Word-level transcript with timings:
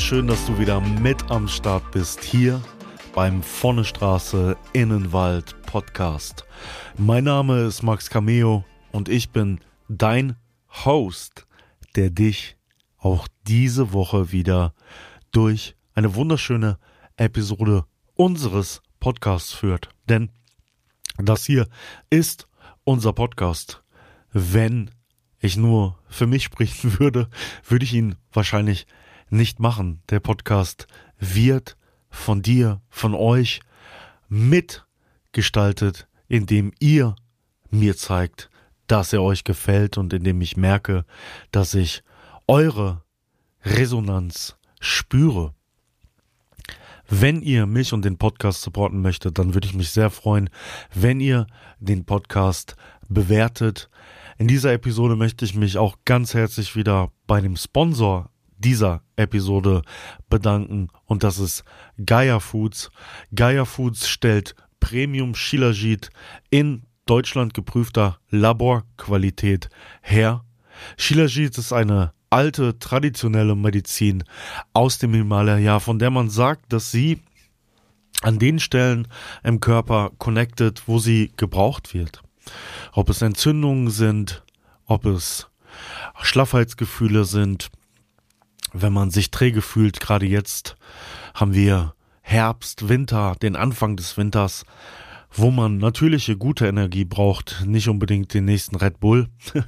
schön, 0.00 0.26
dass 0.26 0.46
du 0.46 0.58
wieder 0.58 0.80
mit 0.80 1.30
am 1.30 1.48
Start 1.48 1.90
bist 1.90 2.22
hier 2.22 2.62
beim 3.14 3.42
Vorne 3.42 3.84
Straße 3.84 4.56
Innenwald 4.72 5.60
Podcast. 5.62 6.44
Mein 6.96 7.24
Name 7.24 7.62
ist 7.62 7.82
Max 7.82 8.08
Cameo 8.08 8.64
und 8.92 9.08
ich 9.08 9.30
bin 9.30 9.60
dein 9.88 10.36
Host, 10.84 11.46
der 11.96 12.10
dich 12.10 12.56
auch 12.98 13.26
diese 13.46 13.92
Woche 13.92 14.30
wieder 14.30 14.72
durch 15.32 15.74
eine 15.94 16.14
wunderschöne 16.14 16.78
Episode 17.16 17.84
unseres 18.14 18.82
Podcasts 19.00 19.52
führt. 19.52 19.88
Denn 20.08 20.30
das 21.16 21.44
hier 21.44 21.66
ist 22.08 22.46
unser 22.84 23.12
Podcast. 23.12 23.82
Wenn 24.32 24.90
ich 25.40 25.56
nur 25.56 25.98
für 26.08 26.26
mich 26.26 26.44
sprechen 26.44 26.98
würde, 27.00 27.28
würde 27.66 27.84
ich 27.84 27.94
ihn 27.94 28.16
wahrscheinlich 28.32 28.86
nicht 29.30 29.60
machen. 29.60 30.02
Der 30.10 30.20
Podcast 30.20 30.86
wird 31.18 31.76
von 32.10 32.42
dir, 32.42 32.80
von 32.88 33.14
euch 33.14 33.60
mitgestaltet, 34.28 36.08
indem 36.28 36.72
ihr 36.78 37.16
mir 37.70 37.96
zeigt, 37.96 38.50
dass 38.86 39.12
er 39.12 39.22
euch 39.22 39.44
gefällt 39.44 39.98
und 39.98 40.12
indem 40.12 40.40
ich 40.40 40.56
merke, 40.56 41.04
dass 41.50 41.74
ich 41.74 42.02
eure 42.46 43.02
Resonanz 43.64 44.56
spüre. 44.80 45.54
Wenn 47.10 47.40
ihr 47.40 47.66
mich 47.66 47.92
und 47.92 48.04
den 48.04 48.18
Podcast 48.18 48.62
supporten 48.62 49.00
möchtet, 49.00 49.38
dann 49.38 49.54
würde 49.54 49.66
ich 49.66 49.74
mich 49.74 49.90
sehr 49.90 50.10
freuen, 50.10 50.50
wenn 50.94 51.20
ihr 51.20 51.46
den 51.78 52.04
Podcast 52.04 52.76
bewertet. 53.08 53.88
In 54.36 54.46
dieser 54.46 54.72
Episode 54.72 55.16
möchte 55.16 55.44
ich 55.44 55.54
mich 55.54 55.78
auch 55.78 55.96
ganz 56.04 56.34
herzlich 56.34 56.76
wieder 56.76 57.10
bei 57.26 57.40
dem 57.40 57.56
Sponsor 57.56 58.30
dieser 58.58 59.02
Episode 59.16 59.82
bedanken 60.28 60.88
und 61.04 61.22
das 61.22 61.38
ist 61.38 61.64
Gaia 62.04 62.40
Foods. 62.40 62.90
Gaia 63.34 63.64
Foods 63.64 64.08
stellt 64.08 64.54
Premium 64.80 65.34
Shilajit 65.34 66.10
in 66.50 66.82
Deutschland 67.06 67.54
geprüfter 67.54 68.18
Laborqualität 68.30 69.68
her. 70.02 70.44
Shilajit 70.96 71.56
ist 71.58 71.72
eine 71.72 72.12
alte 72.30 72.78
traditionelle 72.78 73.56
Medizin 73.56 74.24
aus 74.72 74.98
dem 74.98 75.14
Himalaya, 75.14 75.80
von 75.80 75.98
der 75.98 76.10
man 76.10 76.28
sagt, 76.28 76.72
dass 76.72 76.90
sie 76.90 77.20
an 78.22 78.38
den 78.38 78.58
Stellen 78.58 79.08
im 79.42 79.60
Körper 79.60 80.10
connected, 80.18 80.82
wo 80.86 80.98
sie 80.98 81.32
gebraucht 81.36 81.94
wird. 81.94 82.22
Ob 82.92 83.08
es 83.10 83.22
Entzündungen 83.22 83.90
sind, 83.90 84.42
ob 84.86 85.06
es 85.06 85.48
Schlaffheitsgefühle 86.20 87.24
sind, 87.24 87.70
wenn 88.72 88.92
man 88.92 89.10
sich 89.10 89.30
träge 89.30 89.62
fühlt, 89.62 90.00
gerade 90.00 90.26
jetzt 90.26 90.76
haben 91.34 91.54
wir 91.54 91.94
Herbst, 92.22 92.88
Winter, 92.88 93.36
den 93.40 93.56
Anfang 93.56 93.96
des 93.96 94.16
Winters, 94.16 94.64
wo 95.32 95.50
man 95.50 95.78
natürliche 95.78 96.36
gute 96.36 96.66
Energie 96.66 97.04
braucht, 97.04 97.64
nicht 97.66 97.88
unbedingt 97.88 98.34
den 98.34 98.44
nächsten 98.44 98.76
Red 98.76 99.00
Bull. 99.00 99.28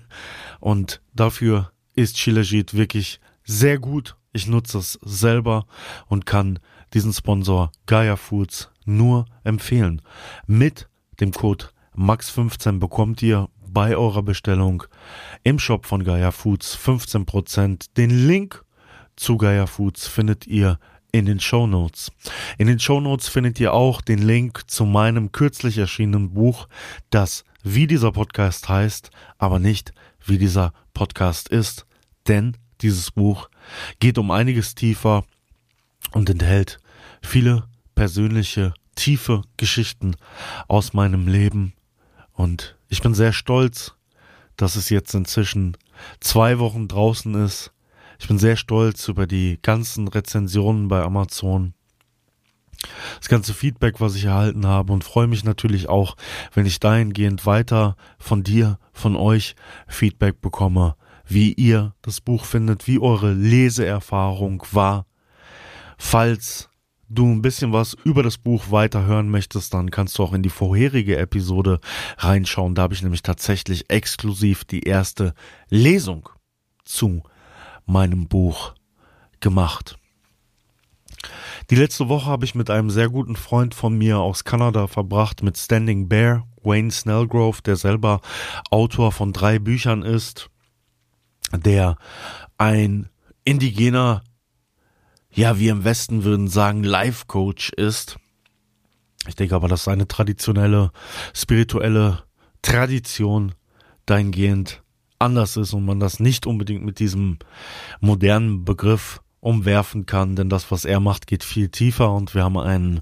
Und 0.61 1.01
dafür 1.15 1.73
ist 1.95 2.19
Shilajit 2.19 2.75
wirklich 2.75 3.21
sehr 3.45 3.79
gut. 3.79 4.17
Ich 4.33 4.47
nutze 4.47 4.79
es 4.79 4.99
selber 5.03 5.67
und 6.07 6.25
kann 6.25 6.61
diesen 6.95 7.13
Sponsor 7.13 7.73
Gaia 7.87 8.17
Foods 8.17 8.71
nur 8.85 9.27
empfehlen. 9.43 10.03
Mit 10.47 10.89
dem 11.19 11.33
Code 11.33 11.67
MAX15 11.97 12.79
bekommt 12.79 13.23
ihr 13.23 13.49
bei 13.67 13.97
eurer 13.97 14.23
Bestellung 14.23 14.85
im 15.43 15.59
Shop 15.59 15.87
von 15.87 16.05
Gaia 16.05 16.31
Foods 16.31 16.77
15%. 16.77 17.97
Den 17.97 18.11
Link 18.11 18.65
zu 19.17 19.37
Gaia 19.37 19.67
Foods 19.67 20.07
findet 20.07 20.47
ihr 20.47 20.79
in 21.13 21.27
den 21.27 21.41
Show 21.41 21.67
Notes. 21.67 22.13
In 22.59 22.67
den 22.67 22.79
Show 22.79 23.01
Notes 23.01 23.29
findet 23.29 23.59
ihr 23.61 23.73
auch 23.73 24.01
den 24.01 24.21
Link 24.21 24.71
zu 24.71 24.85
meinem 24.85 25.33
kürzlich 25.33 25.79
erschienenen 25.79 26.35
Buch, 26.35 26.69
das 27.11 27.45
wie 27.63 27.87
dieser 27.87 28.13
Podcast 28.13 28.69
heißt, 28.69 29.11
aber 29.39 29.59
nicht 29.59 29.93
wie 30.25 30.39
dieser 30.39 30.73
Podcast 30.95 31.49
ist. 31.49 31.87
Denn 32.29 32.57
dieses 32.81 33.11
Buch 33.11 33.49
geht 33.99 34.19
um 34.19 34.31
einiges 34.31 34.75
tiefer 34.75 35.25
und 36.13 36.31
enthält 36.31 36.79
viele 37.23 37.65
persönliche, 37.95 38.75
tiefe 38.95 39.43
Geschichten 39.57 40.17
aus 40.69 40.93
meinem 40.93 41.29
Leben. 41.29 41.75
Und 42.33 42.77
ich 42.89 43.03
bin 43.03 43.15
sehr 43.15 43.33
stolz, 43.33 43.95
dass 44.57 44.77
es 44.77 44.89
jetzt 44.91 45.15
inzwischen 45.15 45.77
zwei 46.21 46.59
Wochen 46.59 46.89
draußen 46.89 47.35
ist 47.35 47.73
ich 48.21 48.29
bin 48.29 48.39
sehr 48.39 48.57
stolz 48.57 49.09
über 49.09 49.27
die 49.27 49.59
ganzen 49.63 50.07
Rezensionen 50.07 50.89
bei 50.89 51.03
Amazon. 51.03 51.73
Das 53.19 53.29
ganze 53.29 53.55
Feedback, 53.55 54.01
was 54.01 54.15
ich 54.15 54.27
erhalten 54.27 54.67
habe 54.67 54.93
und 54.93 55.05
freue 55.05 55.27
mich 55.27 55.43
natürlich 55.43 55.89
auch, 55.89 56.17
wenn 56.53 56.67
ich 56.67 56.81
dahingehend 56.81 57.47
weiter 57.47 57.97
von 58.19 58.43
dir, 58.43 58.79
von 58.93 59.17
euch 59.17 59.57
Feedback 59.89 60.41
bekomme, 60.41 60.97
wie 61.27 61.53
ihr 61.55 61.95
das 62.03 62.21
Buch 62.21 62.45
findet, 62.45 62.87
wie 62.87 62.99
eure 62.99 63.33
Leseerfahrung 63.33 64.63
war. 64.71 65.07
Falls 65.97 66.69
du 67.09 67.27
ein 67.27 67.43
bisschen 67.43 67.73
was 67.73 67.97
über 68.05 68.23
das 68.23 68.37
Buch 68.37 68.71
weiterhören 68.71 69.31
möchtest, 69.31 69.73
dann 69.75 69.91
kannst 69.91 70.19
du 70.19 70.23
auch 70.23 70.33
in 70.33 70.43
die 70.43 70.51
vorherige 70.51 71.17
Episode 71.17 71.81
reinschauen. 72.19 72.75
Da 72.75 72.83
habe 72.83 72.95
ich 72.95 73.03
nämlich 73.03 73.23
tatsächlich 73.23 73.91
exklusiv 73.91 74.65
die 74.65 74.83
erste 74.83 75.35
Lesung 75.71 76.29
zu 76.85 77.23
meinem 77.91 78.29
Buch 78.29 78.75
gemacht. 79.41 79.99
Die 81.71 81.77
letzte 81.77 82.09
Woche 82.09 82.27
habe 82.27 82.45
ich 82.45 82.55
mit 82.55 82.71
einem 82.71 82.91
sehr 82.91 83.09
guten 83.09 83.37
Freund 83.37 83.75
von 83.75 83.97
mir 83.97 84.19
aus 84.19 84.45
Kanada 84.45 84.87
verbracht, 84.87 85.43
mit 85.43 85.57
Standing 85.57 86.09
Bear, 86.09 86.47
Wayne 86.63 86.91
Snellgrove, 86.91 87.63
der 87.63 87.77
selber 87.77 88.21
Autor 88.71 89.13
von 89.13 89.33
drei 89.33 89.59
Büchern 89.59 90.03
ist, 90.03 90.51
der 91.53 91.97
ein 92.59 93.09
indigener, 93.45 94.23
ja, 95.33 95.59
wir 95.59 95.73
im 95.73 95.85
Westen 95.85 96.25
würden 96.25 96.49
sagen, 96.49 96.83
Life 96.83 97.27
Coach 97.27 97.71
ist. 97.71 98.19
Ich 99.29 99.37
denke 99.37 99.55
aber, 99.55 99.69
dass 99.69 99.85
seine 99.85 100.09
traditionelle, 100.09 100.91
spirituelle 101.35 102.25
Tradition 102.63 103.55
dahingehend 104.07 104.83
anders 105.21 105.57
ist 105.57 105.73
und 105.73 105.85
man 105.85 106.01
das 106.01 106.19
nicht 106.19 106.47
unbedingt 106.47 106.85
mit 106.85 106.99
diesem 106.99 107.39
modernen 108.01 108.65
Begriff 108.65 109.21
umwerfen 109.41 110.05
kann, 110.05 110.37
denn 110.37 110.51
das, 110.51 110.71
was 110.71 110.85
er 110.85 111.01
macht, 111.01 111.27
geht 111.27 111.45
viel 111.45 111.71
tiefer 111.71 112.13
und 112.13 112.35
wir 112.35 112.45
haben 112.45 112.59
einen 112.59 113.01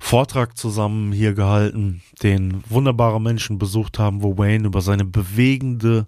Vortrag 0.00 0.56
zusammen 0.56 1.12
hier 1.12 1.34
gehalten, 1.34 2.02
den 2.22 2.62
wunderbare 2.68 3.20
Menschen 3.20 3.58
besucht 3.58 3.98
haben, 3.98 4.22
wo 4.22 4.38
Wayne 4.38 4.66
über 4.66 4.80
seine 4.80 5.04
bewegende 5.04 6.06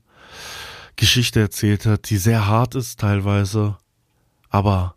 Geschichte 0.97 1.41
erzählt 1.41 1.85
hat, 1.85 2.09
die 2.09 2.17
sehr 2.17 2.47
hart 2.47 2.75
ist 2.75 3.01
teilweise, 3.01 3.77
aber 4.49 4.96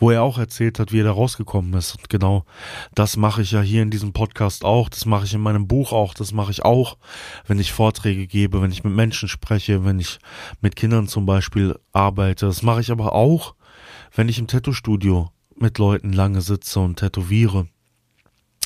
wo 0.00 0.10
er 0.10 0.22
auch 0.22 0.38
erzählt 0.38 0.78
hat, 0.78 0.92
wie 0.92 1.00
er 1.00 1.04
da 1.04 1.12
rausgekommen 1.12 1.74
ist. 1.74 1.94
Und 1.96 2.08
genau 2.08 2.44
das 2.94 3.16
mache 3.16 3.42
ich 3.42 3.52
ja 3.52 3.60
hier 3.60 3.82
in 3.82 3.90
diesem 3.90 4.12
Podcast 4.12 4.64
auch, 4.64 4.88
das 4.88 5.04
mache 5.04 5.26
ich 5.26 5.34
in 5.34 5.42
meinem 5.42 5.68
Buch 5.68 5.92
auch, 5.92 6.14
das 6.14 6.32
mache 6.32 6.50
ich 6.50 6.64
auch, 6.64 6.96
wenn 7.46 7.58
ich 7.58 7.72
Vorträge 7.72 8.26
gebe, 8.26 8.62
wenn 8.62 8.72
ich 8.72 8.82
mit 8.82 8.94
Menschen 8.94 9.28
spreche, 9.28 9.84
wenn 9.84 10.00
ich 10.00 10.18
mit 10.62 10.74
Kindern 10.74 11.06
zum 11.06 11.26
Beispiel 11.26 11.78
arbeite. 11.92 12.46
Das 12.46 12.62
mache 12.62 12.80
ich 12.80 12.90
aber 12.90 13.12
auch, 13.12 13.54
wenn 14.14 14.28
ich 14.28 14.38
im 14.38 14.46
Tattoo-Studio 14.46 15.30
mit 15.54 15.76
Leuten 15.78 16.14
lange 16.14 16.40
sitze 16.40 16.80
und 16.80 16.96
tätowiere. 16.96 17.68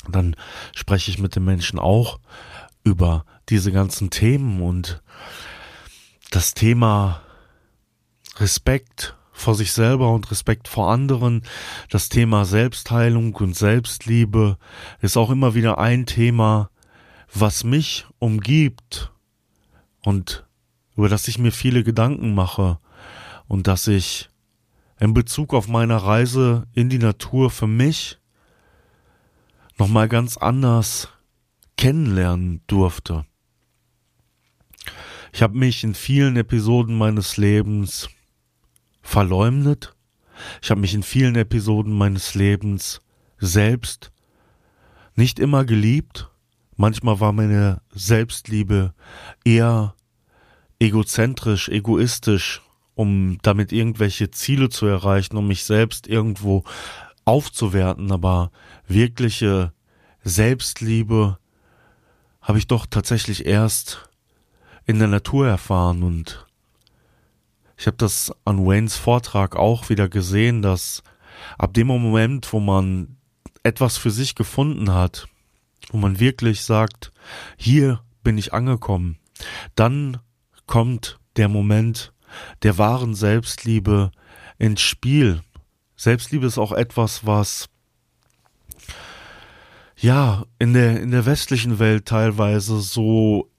Dann 0.08 0.36
spreche 0.74 1.10
ich 1.10 1.18
mit 1.18 1.34
den 1.34 1.44
Menschen 1.44 1.80
auch 1.80 2.20
über 2.84 3.24
diese 3.48 3.72
ganzen 3.72 4.10
Themen 4.10 4.62
und 4.62 5.02
das 6.30 6.54
Thema 6.54 7.22
Respekt 8.36 9.16
vor 9.34 9.54
sich 9.54 9.72
selber 9.72 10.12
und 10.12 10.30
Respekt 10.30 10.68
vor 10.68 10.90
anderen. 10.90 11.42
Das 11.90 12.08
Thema 12.08 12.46
Selbstheilung 12.46 13.34
und 13.34 13.54
Selbstliebe 13.54 14.56
ist 15.02 15.18
auch 15.18 15.28
immer 15.28 15.54
wieder 15.54 15.76
ein 15.78 16.06
Thema, 16.06 16.70
was 17.34 17.64
mich 17.64 18.06
umgibt 18.20 19.12
und 20.04 20.46
über 20.96 21.08
das 21.08 21.26
ich 21.28 21.38
mir 21.38 21.50
viele 21.50 21.82
Gedanken 21.82 22.34
mache 22.34 22.78
und 23.48 23.66
das 23.66 23.88
ich 23.88 24.30
in 25.00 25.12
Bezug 25.12 25.52
auf 25.52 25.66
meine 25.66 26.02
Reise 26.02 26.68
in 26.72 26.88
die 26.88 26.98
Natur 26.98 27.50
für 27.50 27.66
mich 27.66 28.18
nochmal 29.76 30.08
ganz 30.08 30.36
anders 30.36 31.08
kennenlernen 31.76 32.62
durfte. 32.68 33.26
Ich 35.32 35.42
habe 35.42 35.58
mich 35.58 35.82
in 35.82 35.94
vielen 35.94 36.36
Episoden 36.36 36.96
meines 36.96 37.36
Lebens 37.36 38.08
verleumdet. 39.04 39.94
Ich 40.60 40.70
habe 40.70 40.80
mich 40.80 40.94
in 40.94 41.04
vielen 41.04 41.36
Episoden 41.36 41.92
meines 41.92 42.34
Lebens 42.34 43.00
selbst 43.38 44.10
nicht 45.14 45.38
immer 45.38 45.64
geliebt. 45.64 46.30
Manchmal 46.76 47.20
war 47.20 47.32
meine 47.32 47.82
Selbstliebe 47.92 48.94
eher 49.44 49.94
egozentrisch, 50.80 51.68
egoistisch, 51.68 52.62
um 52.96 53.38
damit 53.42 53.70
irgendwelche 53.70 54.30
Ziele 54.32 54.70
zu 54.70 54.86
erreichen, 54.86 55.36
um 55.36 55.46
mich 55.46 55.64
selbst 55.64 56.08
irgendwo 56.08 56.64
aufzuwerten. 57.24 58.10
Aber 58.10 58.50
wirkliche 58.88 59.72
Selbstliebe 60.24 61.38
habe 62.40 62.58
ich 62.58 62.66
doch 62.66 62.86
tatsächlich 62.86 63.46
erst 63.46 64.10
in 64.86 64.98
der 64.98 65.08
Natur 65.08 65.46
erfahren 65.46 66.02
und 66.02 66.46
ich 67.84 67.86
habe 67.86 67.98
das 67.98 68.32
an 68.46 68.64
Waynes 68.64 68.96
Vortrag 68.96 69.56
auch 69.56 69.90
wieder 69.90 70.08
gesehen, 70.08 70.62
dass 70.62 71.02
ab 71.58 71.74
dem 71.74 71.86
Moment, 71.86 72.50
wo 72.54 72.58
man 72.58 73.18
etwas 73.62 73.98
für 73.98 74.10
sich 74.10 74.34
gefunden 74.34 74.94
hat, 74.94 75.28
wo 75.90 75.98
man 75.98 76.18
wirklich 76.18 76.62
sagt, 76.62 77.12
hier 77.58 78.00
bin 78.22 78.38
ich 78.38 78.54
angekommen, 78.54 79.18
dann 79.74 80.16
kommt 80.64 81.20
der 81.36 81.50
Moment 81.50 82.14
der 82.62 82.78
wahren 82.78 83.14
Selbstliebe 83.14 84.12
ins 84.56 84.80
Spiel. 84.80 85.42
Selbstliebe 85.94 86.46
ist 86.46 86.56
auch 86.56 86.72
etwas, 86.72 87.26
was 87.26 87.68
ja 89.98 90.46
in 90.58 90.72
der 90.72 91.02
in 91.02 91.10
der 91.10 91.26
westlichen 91.26 91.78
Welt 91.78 92.06
teilweise 92.06 92.80
so 92.80 93.50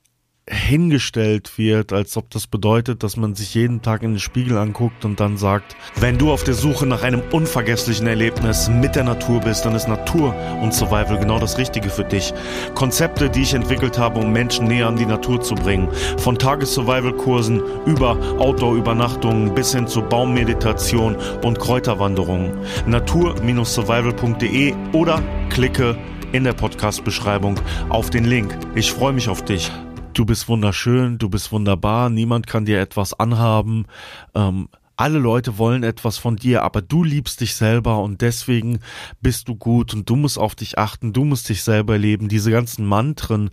hingestellt 0.48 1.58
wird, 1.58 1.92
als 1.92 2.18
ob 2.18 2.30
das 2.30 2.46
bedeutet, 2.46 3.02
dass 3.02 3.18
man 3.18 3.34
sich 3.34 3.56
jeden 3.56 3.82
Tag 3.82 4.04
in 4.04 4.12
den 4.12 4.20
Spiegel 4.20 4.60
anguckt 4.60 5.04
und 5.04 5.20
dann 5.20 5.38
sagt, 5.38 5.76
wenn 6.00 6.20
du 6.20 6.32
auf 6.32 6.44
der 6.44 6.54
Suche 6.54 6.86
nach 6.86 7.02
einem 7.02 7.24
unvergesslichen 7.32 8.06
Erlebnis 8.06 8.70
mit 8.70 8.96
der 8.96 9.06
Natur 9.06 9.40
bist, 9.40 9.66
dann 9.66 9.74
ist 9.74 9.88
Natur 9.88 10.36
und 10.62 10.72
Survival 10.72 11.18
genau 11.18 11.40
das 11.40 11.58
Richtige 11.58 11.90
für 11.90 12.04
dich. 12.04 12.32
Konzepte, 12.76 13.30
die 13.30 13.42
ich 13.42 13.56
entwickelt 13.56 13.98
habe, 13.98 14.20
um 14.20 14.32
Menschen 14.32 14.68
näher 14.68 14.88
an 14.88 14.98
die 14.98 15.08
Natur 15.08 15.42
zu 15.42 15.56
bringen. 15.56 15.90
Von 16.18 16.38
Tages-Survival-Kursen 16.38 17.64
über 17.88 18.16
Outdoor-Übernachtungen 18.38 19.56
bis 19.56 19.74
hin 19.74 19.88
zu 19.88 20.04
Baummeditation 20.04 21.16
und 21.44 21.60
Kräuterwanderungen. 21.60 22.52
Natur-survival.de 22.86 24.76
oder 24.94 25.24
klicke 25.50 25.98
in 26.34 26.44
der 26.44 26.54
Podcast-Beschreibung 26.54 27.60
auf 27.90 28.12
den 28.12 28.26
Link. 28.26 28.56
Ich 28.76 28.92
freue 28.92 29.14
mich 29.14 29.28
auf 29.30 29.44
dich 29.44 29.72
du 30.16 30.26
bist 30.26 30.48
wunderschön, 30.48 31.18
du 31.18 31.30
bist 31.30 31.52
wunderbar, 31.52 32.10
niemand 32.10 32.48
kann 32.48 32.66
dir 32.66 32.80
etwas 32.80 33.14
anhaben. 33.14 33.86
Ähm, 34.34 34.70
alle 34.98 35.20
Leute 35.20 35.58
wollen 35.58 35.84
etwas 35.84 36.18
von 36.18 36.38
dir, 36.38 36.64
aber 36.64 36.82
du 36.82 37.04
liebst 37.04 37.42
dich 37.42 37.56
selber 37.56 38.02
und 38.02 38.22
deswegen 38.22 38.80
bist 39.22 39.50
du 39.50 39.56
gut 39.56 39.94
und 39.94 40.10
du 40.10 40.16
musst 40.16 40.40
auf 40.40 40.56
dich 40.56 40.78
achten, 40.78 41.12
du 41.12 41.26
musst 41.26 41.50
dich 41.50 41.64
selber 41.64 41.98
leben. 41.98 42.30
Diese 42.30 42.50
ganzen 42.50 42.86
Mantren, 42.86 43.50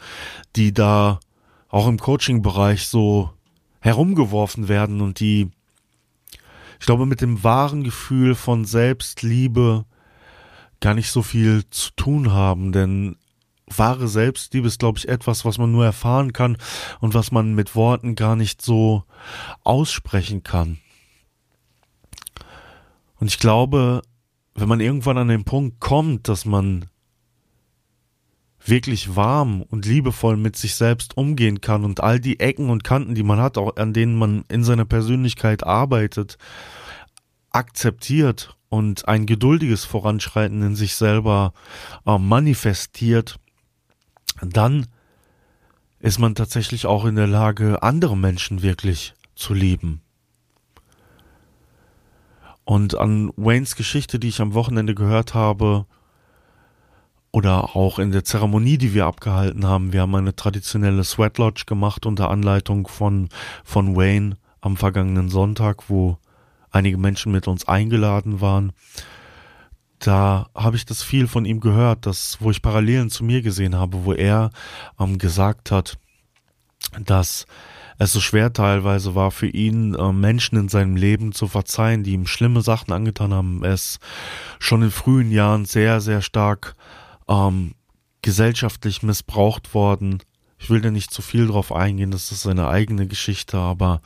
die 0.54 0.72
da 0.72 1.18
auch 1.68 1.88
im 1.88 1.98
Coaching-Bereich 1.98 2.86
so 2.86 3.30
herumgeworfen 3.80 4.68
werden 4.68 5.00
und 5.00 5.18
die, 5.18 5.50
ich 6.78 6.86
glaube, 6.86 7.06
mit 7.06 7.20
dem 7.20 7.42
wahren 7.42 7.82
Gefühl 7.82 8.36
von 8.36 8.64
Selbstliebe 8.64 9.84
gar 10.78 10.94
nicht 10.94 11.10
so 11.10 11.22
viel 11.22 11.64
zu 11.70 11.90
tun 11.96 12.32
haben, 12.32 12.70
denn 12.70 13.16
wahre 13.78 14.08
Selbstliebe 14.08 14.66
ist, 14.66 14.78
glaube 14.78 14.98
ich, 14.98 15.08
etwas, 15.08 15.44
was 15.44 15.58
man 15.58 15.72
nur 15.72 15.84
erfahren 15.84 16.32
kann 16.32 16.56
und 17.00 17.14
was 17.14 17.32
man 17.32 17.54
mit 17.54 17.74
Worten 17.74 18.14
gar 18.14 18.36
nicht 18.36 18.62
so 18.62 19.04
aussprechen 19.64 20.42
kann. 20.42 20.78
Und 23.18 23.28
ich 23.28 23.38
glaube, 23.38 24.02
wenn 24.54 24.68
man 24.68 24.80
irgendwann 24.80 25.18
an 25.18 25.28
den 25.28 25.44
Punkt 25.44 25.80
kommt, 25.80 26.28
dass 26.28 26.44
man 26.44 26.86
wirklich 28.64 29.16
warm 29.16 29.62
und 29.62 29.86
liebevoll 29.86 30.36
mit 30.36 30.56
sich 30.56 30.74
selbst 30.74 31.16
umgehen 31.16 31.60
kann 31.60 31.84
und 31.84 32.00
all 32.00 32.20
die 32.20 32.40
Ecken 32.40 32.70
und 32.70 32.84
Kanten, 32.84 33.14
die 33.14 33.22
man 33.22 33.40
hat, 33.40 33.58
auch 33.58 33.76
an 33.76 33.92
denen 33.92 34.16
man 34.16 34.44
in 34.48 34.64
seiner 34.64 34.84
Persönlichkeit 34.84 35.64
arbeitet, 35.64 36.38
akzeptiert 37.50 38.56
und 38.68 39.08
ein 39.08 39.26
geduldiges 39.26 39.84
Voranschreiten 39.84 40.62
in 40.62 40.76
sich 40.76 40.94
selber 40.94 41.52
äh, 42.06 42.18
manifestiert, 42.18 43.38
dann 44.42 44.86
ist 46.00 46.18
man 46.18 46.34
tatsächlich 46.34 46.86
auch 46.86 47.04
in 47.04 47.14
der 47.14 47.28
Lage, 47.28 47.82
andere 47.82 48.16
Menschen 48.16 48.62
wirklich 48.62 49.14
zu 49.36 49.54
lieben. 49.54 50.00
Und 52.64 52.96
an 52.96 53.32
Waynes 53.36 53.76
Geschichte, 53.76 54.18
die 54.18 54.28
ich 54.28 54.40
am 54.40 54.54
Wochenende 54.54 54.94
gehört 54.94 55.34
habe, 55.34 55.86
oder 57.32 57.74
auch 57.74 57.98
in 57.98 58.12
der 58.12 58.24
Zeremonie, 58.24 58.76
die 58.76 58.92
wir 58.92 59.06
abgehalten 59.06 59.66
haben, 59.66 59.92
wir 59.94 60.02
haben 60.02 60.14
eine 60.14 60.36
traditionelle 60.36 61.02
Sweat 61.02 61.38
Lodge 61.38 61.64
gemacht 61.66 62.04
unter 62.04 62.30
Anleitung 62.30 62.86
von, 62.86 63.30
von 63.64 63.96
Wayne 63.96 64.36
am 64.60 64.76
vergangenen 64.76 65.30
Sonntag, 65.30 65.88
wo 65.88 66.18
einige 66.70 66.98
Menschen 66.98 67.32
mit 67.32 67.48
uns 67.48 67.66
eingeladen 67.66 68.42
waren 68.42 68.72
da 70.02 70.48
habe 70.54 70.76
ich 70.76 70.84
das 70.84 71.02
viel 71.02 71.28
von 71.28 71.44
ihm 71.44 71.60
gehört, 71.60 72.06
das, 72.06 72.38
wo 72.40 72.50
ich 72.50 72.60
Parallelen 72.60 73.08
zu 73.08 73.22
mir 73.24 73.40
gesehen 73.40 73.76
habe, 73.76 74.04
wo 74.04 74.12
er 74.12 74.50
ähm, 74.98 75.18
gesagt 75.18 75.70
hat, 75.70 75.96
dass 77.00 77.46
es 77.98 78.12
so 78.12 78.20
schwer 78.20 78.52
teilweise 78.52 79.14
war 79.14 79.30
für 79.30 79.46
ihn, 79.46 79.94
äh, 79.94 80.12
Menschen 80.12 80.58
in 80.58 80.68
seinem 80.68 80.96
Leben 80.96 81.30
zu 81.30 81.46
verzeihen, 81.46 82.02
die 82.02 82.12
ihm 82.12 82.26
schlimme 82.26 82.62
Sachen 82.62 82.92
angetan 82.92 83.32
haben. 83.32 83.62
Er 83.62 83.74
ist 83.74 84.00
schon 84.58 84.82
in 84.82 84.90
frühen 84.90 85.30
Jahren 85.30 85.66
sehr, 85.66 86.00
sehr 86.00 86.20
stark 86.20 86.74
ähm, 87.28 87.74
gesellschaftlich 88.22 89.04
missbraucht 89.04 89.72
worden. 89.72 90.18
Ich 90.58 90.68
will 90.68 90.80
da 90.80 90.90
nicht 90.90 91.12
zu 91.12 91.22
viel 91.22 91.46
drauf 91.46 91.70
eingehen, 91.72 92.10
das 92.10 92.32
ist 92.32 92.42
seine 92.42 92.66
eigene 92.68 93.06
Geschichte, 93.06 93.56
aber 93.56 94.00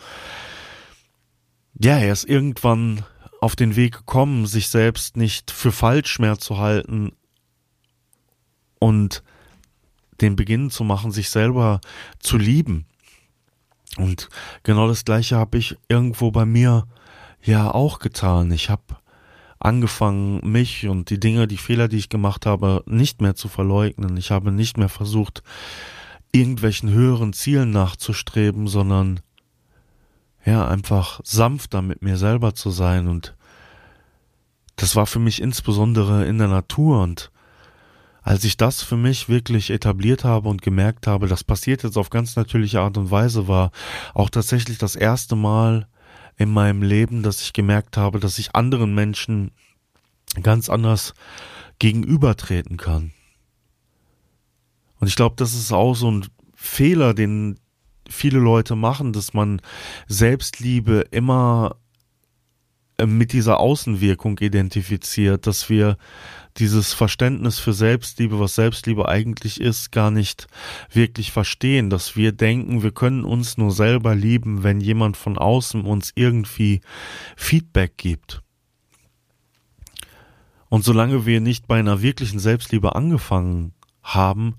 ja, 1.79 1.99
er 1.99 2.13
ist 2.13 2.25
irgendwann 2.25 3.05
auf 3.41 3.57
den 3.57 3.77
Weg 3.77 3.99
gekommen, 3.99 4.47
sich 4.47 4.69
selbst 4.69 5.17
nicht 5.17 5.51
für 5.51 5.73
falsch 5.73 6.19
mehr 6.19 6.39
zu 6.39 6.59
halten 6.59 7.13
und 8.79 9.23
den 10.21 10.37
Beginn 10.37 10.71
zu 10.71 10.85
machen, 10.85 11.13
sich 11.13 11.31
selber 11.31 11.81
zu 12.19 12.39
lieben. 12.39 12.87
Und 13.97 14.29
genau 14.63 14.89
das 14.89 15.05
gleiche 15.05 15.37
habe 15.37 15.59
ich 15.59 15.77
irgendwo 15.89 16.31
bei 16.31 16.45
mir 16.45 16.87
ja 17.43 17.71
auch 17.71 17.99
getan. 17.99 18.51
Ich 18.51 18.71
habe 18.71 18.97
angefangen, 19.59 20.41
mich 20.51 20.87
und 20.87 21.11
die 21.11 21.21
Dinge, 21.21 21.47
die 21.47 21.57
Fehler, 21.57 21.89
die 21.89 21.97
ich 21.97 22.09
gemacht 22.09 22.47
habe, 22.47 22.83
nicht 22.87 23.21
mehr 23.21 23.35
zu 23.35 23.49
verleugnen. 23.49 24.17
Ich 24.17 24.31
habe 24.31 24.53
nicht 24.53 24.77
mehr 24.77 24.89
versucht, 24.89 25.43
irgendwelchen 26.33 26.91
höheren 26.91 27.33
Zielen 27.33 27.71
nachzustreben, 27.71 28.69
sondern 28.69 29.21
ja, 30.45 30.67
einfach 30.69 31.21
sanfter 31.25 31.83
mit 31.83 32.03
mir 32.03 32.17
selber 32.17 32.55
zu 32.55 32.71
sein 32.71 33.09
und 33.09 33.36
das 34.77 34.95
war 34.95 35.07
für 35.07 35.19
mich 35.19 35.43
insbesondere 35.43 36.27
in 36.27 36.39
der 36.39 36.49
Natur 36.49 37.03
und 37.03 37.31
als 38.23 38.43
ich 38.43 38.57
das 38.57 38.83
für 38.83 38.97
mich 38.97 39.29
wirklich 39.29 39.71
etabliert 39.71 40.25
habe 40.25 40.49
und 40.49 40.61
gemerkt 40.61 41.07
habe, 41.07 41.29
das 41.29 41.45
passiert 41.45 41.85
jetzt 41.85 41.97
auf 41.97 42.11
ganz 42.11 42.35
natürliche 42.35 42.81
Art 42.81 42.99
und 42.99 43.13
Weise, 43.13 43.47
war 43.47 43.71
auch 44.15 44.31
tatsächlich 44.31 44.79
das 44.79 44.97
erste 44.97 45.37
Mal 45.37 45.87
in 46.37 46.51
meinem 46.51 46.83
Leben, 46.83 47.23
dass 47.23 47.41
ich 47.41 47.53
gemerkt 47.53 47.97
habe, 47.97 48.19
dass 48.19 48.41
ich 48.41 48.57
anderen 48.57 48.97
Menschen 48.97 49.53
ganz 50.43 50.69
anders 50.69 51.15
gegenübertreten 51.79 52.77
kann. 52.77 53.13
Und 54.99 55.07
ich 55.07 55.15
glaube, 55.15 55.37
das 55.37 55.55
ist 55.55 55.73
auch 55.73 55.95
so 55.95 56.11
ein 56.11 56.27
Fehler, 56.55 57.15
den 57.15 57.61
viele 58.09 58.39
Leute 58.39 58.75
machen, 58.75 59.13
dass 59.13 59.35
man 59.35 59.61
Selbstliebe 60.09 61.07
immer 61.11 61.77
mit 63.05 63.33
dieser 63.33 63.61
Außenwirkung 63.61 64.39
identifiziert, 64.39 65.47
dass 65.47 65.69
wir 65.69 65.99
dieses 66.57 66.95
Verständnis 66.95 67.59
für 67.59 67.75
Selbstliebe, 67.75 68.41
was 68.41 68.55
Selbstliebe 68.55 69.09
eigentlich 69.09 69.61
ist, 69.61 69.93
gar 69.93 70.11
nicht 70.11 70.47
wirklich 70.91 71.31
verstehen, 71.31 71.91
dass 71.91 72.17
wir 72.17 72.33
denken, 72.33 72.83
wir 72.83 72.93
können 72.93 73.25
uns 73.25 73.59
nur 73.59 73.71
selber 73.71 74.15
lieben, 74.15 74.63
wenn 74.63 74.81
jemand 74.81 75.19
von 75.19 75.37
außen 75.37 75.83
uns 75.83 76.13
irgendwie 76.15 76.81
Feedback 77.37 77.99
gibt. 77.99 78.43
Und 80.69 80.85
solange 80.85 81.27
wir 81.27 81.41
nicht 81.41 81.67
bei 81.67 81.79
einer 81.79 82.01
wirklichen 82.01 82.39
Selbstliebe 82.39 82.95
angefangen 82.95 83.75
haben, 84.03 84.55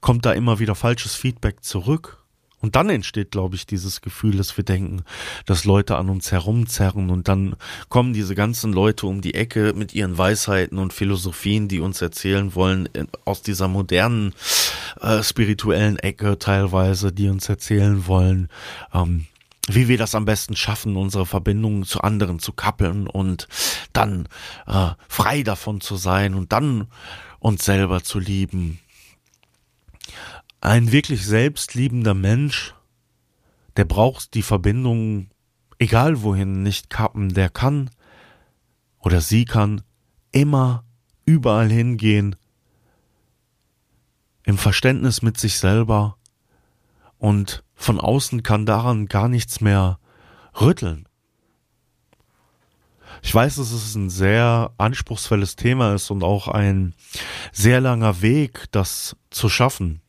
kommt 0.00 0.24
da 0.24 0.32
immer 0.32 0.58
wieder 0.58 0.74
falsches 0.74 1.14
Feedback 1.14 1.62
zurück 1.62 2.17
Und 2.60 2.74
dann 2.74 2.90
entsteht, 2.90 3.30
glaube 3.30 3.54
ich, 3.54 3.66
dieses 3.66 4.00
Gefühl, 4.00 4.36
dass 4.36 4.56
wir 4.56 4.64
denken, 4.64 5.04
dass 5.46 5.64
Leute 5.64 5.96
an 5.96 6.08
uns 6.08 6.32
herumzerren. 6.32 7.10
Und 7.10 7.28
dann 7.28 7.54
kommen 7.88 8.12
diese 8.12 8.34
ganzen 8.34 8.72
Leute 8.72 9.06
um 9.06 9.20
die 9.20 9.34
Ecke 9.34 9.74
mit 9.74 9.94
ihren 9.94 10.18
Weisheiten 10.18 10.78
und 10.78 10.92
Philosophien, 10.92 11.68
die 11.68 11.78
uns 11.78 12.02
erzählen 12.02 12.54
wollen, 12.54 12.88
aus 13.24 13.42
dieser 13.42 13.68
modernen 13.68 14.34
äh, 15.00 15.22
spirituellen 15.22 15.98
Ecke 15.98 16.38
teilweise, 16.38 17.12
die 17.12 17.28
uns 17.28 17.48
erzählen 17.48 18.06
wollen, 18.06 18.48
ähm, 18.92 19.26
wie 19.68 19.86
wir 19.86 19.98
das 19.98 20.14
am 20.14 20.24
besten 20.24 20.56
schaffen, 20.56 20.96
unsere 20.96 21.26
Verbindungen 21.26 21.84
zu 21.84 22.00
anderen 22.00 22.40
zu 22.40 22.52
kappeln 22.52 23.06
und 23.06 23.46
dann 23.92 24.28
äh, 24.66 24.90
frei 25.08 25.42
davon 25.42 25.80
zu 25.80 25.96
sein 25.96 26.34
und 26.34 26.52
dann 26.52 26.88
uns 27.38 27.64
selber 27.64 28.02
zu 28.02 28.18
lieben 28.18 28.80
ein 30.60 30.92
wirklich 30.92 31.26
selbstliebender 31.26 32.14
Mensch, 32.14 32.74
der 33.76 33.84
braucht 33.84 34.34
die 34.34 34.42
Verbindung, 34.42 35.30
egal 35.78 36.22
wohin, 36.22 36.62
nicht 36.62 36.90
kappen, 36.90 37.32
der 37.32 37.48
kann 37.48 37.90
oder 38.98 39.20
sie 39.20 39.44
kann 39.44 39.82
immer 40.32 40.84
überall 41.24 41.70
hingehen, 41.70 42.36
im 44.44 44.58
Verständnis 44.58 45.22
mit 45.22 45.38
sich 45.38 45.58
selber 45.58 46.16
und 47.18 47.64
von 47.74 48.00
außen 48.00 48.42
kann 48.42 48.66
daran 48.66 49.06
gar 49.06 49.28
nichts 49.28 49.60
mehr 49.60 49.98
rütteln. 50.60 51.06
Ich 53.22 53.34
weiß, 53.34 53.56
dass 53.56 53.72
es 53.72 53.94
ein 53.94 54.10
sehr 54.10 54.72
anspruchsvolles 54.78 55.56
Thema 55.56 55.94
ist 55.94 56.10
und 56.10 56.22
auch 56.22 56.48
ein 56.48 56.94
sehr 57.52 57.80
langer 57.80 58.22
Weg, 58.22 58.66
das 58.70 59.16
zu 59.30 59.48
schaffen. 59.48 60.00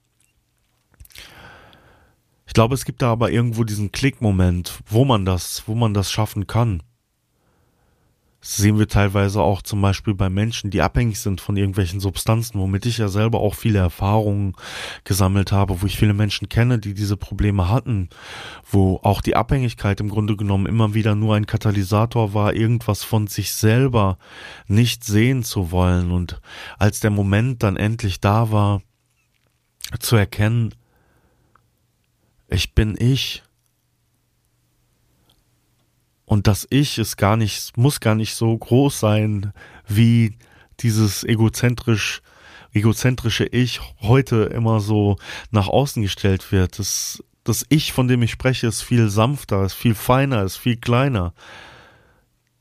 Ich 2.49 2.53
glaube, 2.53 2.73
es 2.73 2.83
gibt 2.83 3.03
da 3.03 3.11
aber 3.11 3.29
irgendwo 3.29 3.63
diesen 3.63 3.91
Klickmoment, 3.91 4.79
wo 4.87 5.05
man 5.05 5.23
das, 5.23 5.61
wo 5.67 5.75
man 5.75 5.93
das 5.93 6.11
schaffen 6.11 6.47
kann. 6.47 6.81
Das 8.41 8.57
sehen 8.57 8.79
wir 8.79 8.87
teilweise 8.87 9.39
auch 9.39 9.61
zum 9.61 9.83
Beispiel 9.83 10.15
bei 10.15 10.31
Menschen, 10.31 10.71
die 10.71 10.81
abhängig 10.81 11.19
sind 11.19 11.41
von 11.41 11.57
irgendwelchen 11.57 11.99
Substanzen, 11.99 12.59
womit 12.59 12.87
ich 12.87 12.97
ja 12.97 13.07
selber 13.07 13.39
auch 13.39 13.53
viele 13.53 13.77
Erfahrungen 13.77 14.55
gesammelt 15.03 15.51
habe, 15.51 15.79
wo 15.83 15.85
ich 15.85 15.95
viele 15.95 16.15
Menschen 16.15 16.49
kenne, 16.49 16.79
die 16.79 16.95
diese 16.95 17.17
Probleme 17.17 17.69
hatten, 17.69 18.09
wo 18.67 18.99
auch 19.03 19.21
die 19.21 19.35
Abhängigkeit 19.35 19.99
im 19.99 20.09
Grunde 20.09 20.35
genommen 20.35 20.65
immer 20.65 20.95
wieder 20.95 21.13
nur 21.13 21.35
ein 21.35 21.45
Katalysator 21.45 22.33
war, 22.33 22.55
irgendwas 22.55 23.03
von 23.03 23.27
sich 23.27 23.53
selber 23.53 24.17
nicht 24.65 25.03
sehen 25.03 25.43
zu 25.43 25.69
wollen. 25.69 26.09
Und 26.09 26.41
als 26.79 26.99
der 26.99 27.11
Moment 27.11 27.61
dann 27.61 27.77
endlich 27.77 28.19
da 28.19 28.51
war, 28.51 28.81
zu 29.99 30.15
erkennen, 30.15 30.73
ich 32.49 32.73
bin 32.73 32.95
ich. 32.99 33.43
Und 36.25 36.47
das 36.47 36.67
Ich 36.69 36.97
ist 36.97 37.17
gar 37.17 37.37
nicht, 37.37 37.75
muss 37.77 37.99
gar 37.99 38.15
nicht 38.15 38.35
so 38.35 38.55
groß 38.55 38.99
sein, 38.99 39.51
wie 39.87 40.37
dieses 40.79 41.23
egozentrisch, 41.23 42.21
egozentrische 42.71 43.45
Ich 43.45 43.81
heute 44.01 44.43
immer 44.43 44.79
so 44.79 45.17
nach 45.51 45.67
außen 45.67 46.03
gestellt 46.03 46.51
wird. 46.51 46.77
Das, 46.77 47.23
das 47.43 47.65
Ich, 47.69 47.93
von 47.93 48.07
dem 48.07 48.21
ich 48.21 48.31
spreche, 48.31 48.67
ist 48.67 48.83
viel 48.83 49.09
sanfter, 49.09 49.63
ist 49.63 49.73
viel 49.73 49.95
feiner, 49.95 50.43
ist 50.43 50.57
viel 50.57 50.77
kleiner. 50.77 51.33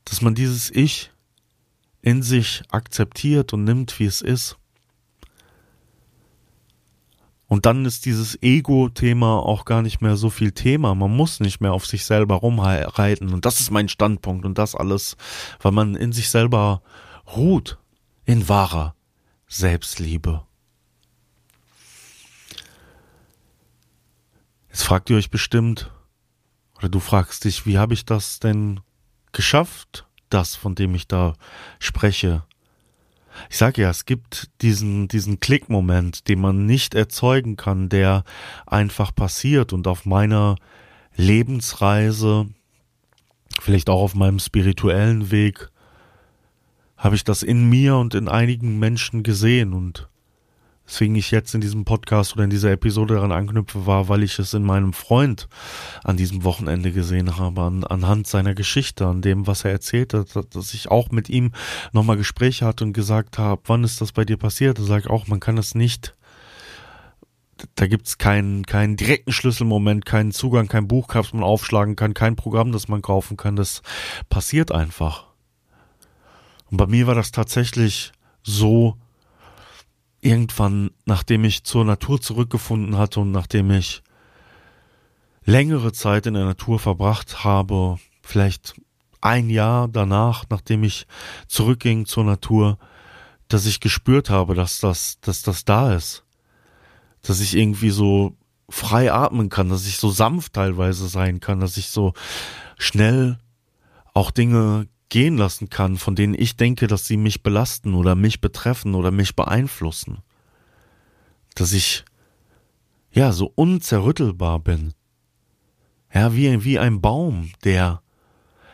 Dass 0.05 0.21
man 0.21 0.33
dieses 0.33 0.71
Ich 0.71 1.11
in 2.01 2.23
sich 2.23 2.63
akzeptiert 2.69 3.53
und 3.53 3.65
nimmt, 3.65 3.99
wie 3.99 4.05
es 4.05 4.21
ist. 4.21 4.58
Und 7.49 7.65
dann 7.65 7.83
ist 7.83 8.05
dieses 8.05 8.41
Ego-Thema 8.43 9.39
auch 9.39 9.65
gar 9.65 9.81
nicht 9.81 10.01
mehr 10.01 10.15
so 10.17 10.29
viel 10.29 10.51
Thema. 10.51 10.93
Man 10.93 11.15
muss 11.15 11.39
nicht 11.39 11.61
mehr 11.61 11.73
auf 11.73 11.87
sich 11.87 12.05
selber 12.05 12.35
rumreiten. 12.35 13.33
Und 13.33 13.43
das 13.43 13.59
ist 13.59 13.71
mein 13.71 13.89
Standpunkt 13.89 14.45
und 14.45 14.59
das 14.59 14.75
alles, 14.75 15.17
weil 15.59 15.71
man 15.71 15.95
in 15.95 16.13
sich 16.13 16.29
selber 16.29 16.83
ruht. 17.35 17.79
In 18.25 18.47
wahrer 18.47 18.93
Selbstliebe. 19.47 20.43
Jetzt 24.67 24.83
fragt 24.83 25.09
ihr 25.09 25.17
euch 25.17 25.31
bestimmt, 25.31 25.91
oder 26.77 26.89
du 26.89 26.99
fragst 26.99 27.45
dich, 27.45 27.65
wie 27.65 27.79
habe 27.79 27.95
ich 27.95 28.05
das 28.05 28.39
denn 28.39 28.81
geschafft, 29.31 30.05
das, 30.29 30.55
von 30.55 30.75
dem 30.75 30.93
ich 30.93 31.07
da 31.07 31.33
spreche? 31.79 32.43
Ich 33.49 33.57
sage 33.57 33.81
ja, 33.81 33.89
es 33.89 34.05
gibt 34.05 34.49
diesen, 34.61 35.07
diesen 35.07 35.39
Klickmoment, 35.39 36.27
den 36.27 36.41
man 36.41 36.65
nicht 36.65 36.95
erzeugen 36.95 37.55
kann, 37.55 37.89
der 37.89 38.23
einfach 38.65 39.13
passiert 39.13 39.73
und 39.73 39.87
auf 39.87 40.05
meiner 40.05 40.55
Lebensreise, 41.15 42.47
vielleicht 43.59 43.89
auch 43.89 44.01
auf 44.01 44.15
meinem 44.15 44.39
spirituellen 44.39 45.31
Weg, 45.31 45.69
habe 46.97 47.15
ich 47.15 47.23
das 47.23 47.43
in 47.43 47.69
mir 47.69 47.95
und 47.95 48.13
in 48.13 48.27
einigen 48.27 48.77
Menschen 48.79 49.23
gesehen 49.23 49.73
und 49.73 50.09
Deswegen 50.89 51.13
ich 51.13 51.29
jetzt 51.29 51.53
in 51.53 51.61
diesem 51.61 51.85
Podcast 51.85 52.33
oder 52.33 52.45
in 52.45 52.49
dieser 52.49 52.71
Episode 52.71 53.13
daran 53.13 53.31
anknüpfe, 53.31 53.85
war, 53.85 54.09
weil 54.09 54.23
ich 54.23 54.39
es 54.39 54.55
in 54.55 54.63
meinem 54.63 54.91
Freund 54.91 55.47
an 56.03 56.17
diesem 56.17 56.43
Wochenende 56.43 56.91
gesehen 56.91 57.37
habe, 57.37 57.61
an, 57.61 57.83
anhand 57.83 58.25
seiner 58.25 58.55
Geschichte, 58.55 59.05
an 59.05 59.21
dem, 59.21 59.45
was 59.45 59.65
er 59.65 59.71
erzählt 59.71 60.15
hat, 60.15 60.29
dass 60.55 60.73
ich 60.73 60.89
auch 60.89 61.11
mit 61.11 61.29
ihm 61.29 61.51
nochmal 61.91 62.17
Gespräche 62.17 62.65
hatte 62.65 62.85
und 62.85 62.93
gesagt 62.93 63.37
habe, 63.37 63.61
wann 63.65 63.83
ist 63.83 64.01
das 64.01 64.13
bei 64.13 64.25
dir 64.25 64.37
passiert? 64.37 64.79
Er 64.79 64.85
sagt 64.85 65.07
auch, 65.07 65.27
man 65.27 65.39
kann 65.39 65.59
es 65.59 65.75
nicht 65.75 66.15
da 67.75 67.87
gibt's 67.87 68.17
keinen, 68.17 68.65
keinen 68.65 68.95
direkten 68.95 69.33
Schlüsselmoment, 69.33 70.05
keinen 70.05 70.31
Zugang, 70.31 70.69
kein 70.69 70.87
Buch, 70.87 71.07
das 71.07 71.33
man 71.33 71.43
aufschlagen 71.43 71.97
kann, 71.97 72.13
kein 72.13 72.37
Programm, 72.37 72.71
das 72.71 72.87
man 72.87 73.01
kaufen 73.01 73.35
kann. 73.35 73.57
Das 73.57 73.81
passiert 74.29 74.71
einfach. 74.71 75.25
Und 76.71 76.77
bei 76.77 76.87
mir 76.87 77.05
war 77.05 77.15
das 77.15 77.31
tatsächlich 77.31 78.13
so, 78.43 78.95
irgendwann, 80.21 80.91
nachdem 81.05 81.43
ich 81.43 81.63
zur 81.63 81.85
Natur 81.85 82.21
zurückgefunden 82.21 82.97
hatte 82.97 83.19
und 83.21 83.31
nachdem 83.31 83.71
ich 83.71 84.01
längere 85.45 85.91
Zeit 85.91 86.25
in 86.25 86.33
der 86.33 86.45
Natur 86.45 86.79
verbracht 86.79 87.43
habe, 87.43 87.97
vielleicht 88.21 88.75
ein 89.21 89.49
Jahr 89.49 89.87
danach, 89.87 90.45
nachdem 90.49 90.83
ich 90.83 91.07
zurückging 91.47 92.05
zur 92.05 92.23
Natur, 92.23 92.77
dass 93.47 93.65
ich 93.65 93.79
gespürt 93.79 94.29
habe, 94.29 94.55
dass 94.55 94.79
das, 94.79 95.19
dass 95.21 95.41
das 95.41 95.65
da 95.65 95.93
ist. 95.93 96.23
Dass 97.21 97.41
ich 97.41 97.55
irgendwie 97.55 97.89
so 97.89 98.37
frei 98.69 99.11
atmen 99.11 99.49
kann, 99.49 99.69
dass 99.69 99.87
ich 99.87 99.97
so 99.97 100.09
sanft 100.09 100.53
teilweise 100.53 101.07
sein 101.07 101.39
kann, 101.39 101.59
dass 101.59 101.77
ich 101.77 101.89
so 101.89 102.13
schnell 102.77 103.39
auch 104.13 104.31
Dinge 104.31 104.87
gehen 105.09 105.37
lassen 105.37 105.69
kann, 105.69 105.97
von 105.97 106.15
denen 106.15 106.35
ich 106.35 106.55
denke, 106.55 106.87
dass 106.87 107.05
sie 107.05 107.17
mich 107.17 107.43
belasten 107.43 107.93
oder 107.93 108.15
mich 108.15 108.41
betreffen 108.41 108.95
oder 108.95 109.11
mich 109.11 109.35
beeinflussen. 109.35 110.19
Dass 111.55 111.73
ich, 111.73 112.05
ja, 113.11 113.31
so 113.31 113.51
unzerrüttelbar 113.55 114.59
bin. 114.59 114.93
Ja, 116.13 116.35
wie, 116.35 116.63
wie 116.63 116.79
ein 116.79 117.01
Baum, 117.01 117.51
der 117.63 118.01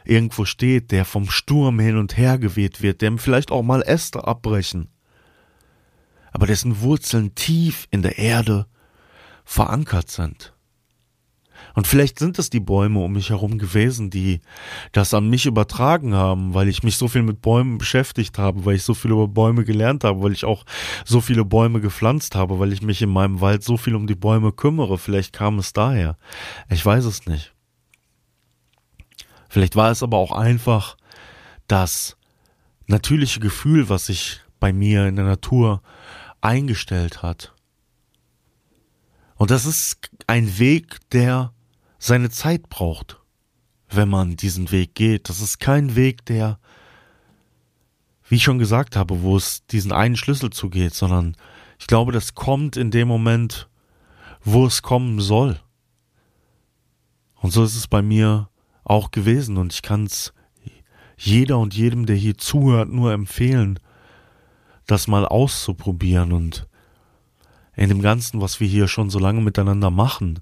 irgendwo 0.06 0.46
steht, 0.46 0.92
der 0.92 1.04
vom 1.06 1.30
Sturm 1.30 1.80
hin 1.80 1.98
und 1.98 2.18
her 2.18 2.38
geweht 2.38 2.82
wird, 2.82 3.01
dem 3.01 3.18
vielleicht 3.18 3.51
auch 3.51 3.63
mal 3.63 3.82
Äste 3.82 4.25
abbrechen, 4.25 4.89
aber 6.32 6.48
dessen 6.48 6.82
Wurzeln 6.82 7.34
tief 7.36 7.88
in 7.92 8.01
der 8.01 8.18
Erde 8.18 8.68
verankert 9.46 10.10
sind. 10.10 10.55
Und 11.75 11.88
vielleicht 11.88 12.20
sind 12.20 12.39
es 12.39 12.50
die 12.50 12.62
Bäume 12.62 13.01
um 13.01 13.12
mich 13.12 13.29
herum 13.29 13.58
gewesen, 13.58 14.10
die 14.10 14.39
das 14.94 15.13
an 15.13 15.29
mich 15.29 15.46
übertragen 15.46 16.15
haben, 16.15 16.53
weil 16.53 16.70
ich 16.70 16.84
mich 16.84 16.96
so 16.96 17.10
viel 17.10 17.22
mit 17.22 17.41
Bäumen 17.41 17.77
beschäftigt 17.77 18.38
habe, 18.38 18.63
weil 18.63 18.75
ich 18.75 18.84
so 18.84 18.94
viel 18.94 19.12
über 19.12 19.27
Bäume 19.27 19.65
gelernt 19.65 20.05
habe, 20.05 20.24
weil 20.24 20.32
ich 20.32 20.46
auch 20.46 20.63
so 21.03 21.20
viele 21.20 21.44
Bäume 21.44 21.82
gepflanzt 21.82 22.34
habe, 22.34 22.60
weil 22.60 22.72
ich 22.72 22.82
mich 22.82 23.01
in 23.01 23.10
meinem 23.10 23.41
Wald 23.41 23.62
so 23.62 23.75
viel 23.75 23.94
um 23.96 24.08
die 24.08 24.15
Bäume 24.15 24.53
kümmere. 24.53 24.98
Vielleicht 24.98 25.34
kam 25.34 25.60
es 25.60 25.74
daher. 25.74 26.17
Ich 26.70 26.84
weiß 26.86 27.03
es 27.03 27.25
nicht. 27.25 27.53
Vielleicht 29.50 29.75
war 29.75 29.91
es 29.91 30.01
aber 30.01 30.17
auch 30.17 30.32
einfach 30.32 30.96
das 31.67 32.15
natürliche 32.88 33.41
Gefühl, 33.41 33.89
was 33.89 34.05
sich 34.05 34.39
bei 34.62 34.72
mir 34.72 35.08
in 35.08 35.17
der 35.17 35.25
Natur 35.25 35.82
eingestellt 36.39 37.22
hat. 37.22 37.53
Und 39.36 39.51
das 39.51 39.65
ist 39.65 40.10
ein 40.27 40.58
Weg, 40.58 41.00
der 41.12 41.51
seine 42.06 42.30
Zeit 42.30 42.70
braucht, 42.70 43.20
wenn 43.90 44.10
man 44.10 44.36
diesen 44.36 44.72
Weg 44.72 44.94
geht. 44.94 45.28
Das 45.28 45.42
ist 45.42 45.60
kein 45.60 45.96
Weg, 45.96 46.24
der, 46.26 46.60
wie 48.30 48.36
ich 48.36 48.44
schon 48.44 48.60
gesagt 48.60 48.96
habe, 48.96 49.24
wo 49.24 49.36
es 49.36 49.66
diesen 49.66 49.92
einen 49.92 50.16
Schlüssel 50.16 50.52
zugeht, 50.52 50.94
sondern 50.94 51.36
ich 51.80 51.88
glaube, 51.88 52.12
das 52.12 52.36
kommt 52.36 52.78
in 52.78 52.92
dem 52.92 53.08
Moment, 53.08 53.70
wo 54.44 54.68
es 54.68 54.84
kommen 54.84 55.20
soll. 55.20 55.60
Und 57.42 57.52
so 57.52 57.64
ist 57.64 57.76
es 57.76 57.88
bei 57.88 58.04
mir 58.04 58.50
auch 58.84 59.10
gewesen 59.10 59.58
und 59.58 59.74
ich 59.74 59.82
kann 59.82 60.06
es 60.06 60.32
jeder 61.18 61.58
und 61.58 61.74
jedem, 61.74 62.06
der 62.06 62.16
hier 62.16 62.38
zuhört, 62.38 62.90
nur 62.90 63.14
empfehlen, 63.14 63.80
das 64.86 65.08
mal 65.08 65.26
auszuprobieren 65.26 66.34
und 66.34 66.68
in 67.76 67.90
dem 67.90 68.02
Ganzen, 68.04 68.42
was 68.42 68.60
wir 68.60 68.68
hier 68.68 68.88
schon 68.88 69.10
so 69.10 69.18
lange 69.18 69.42
miteinander 69.42 69.90
machen, 69.90 70.40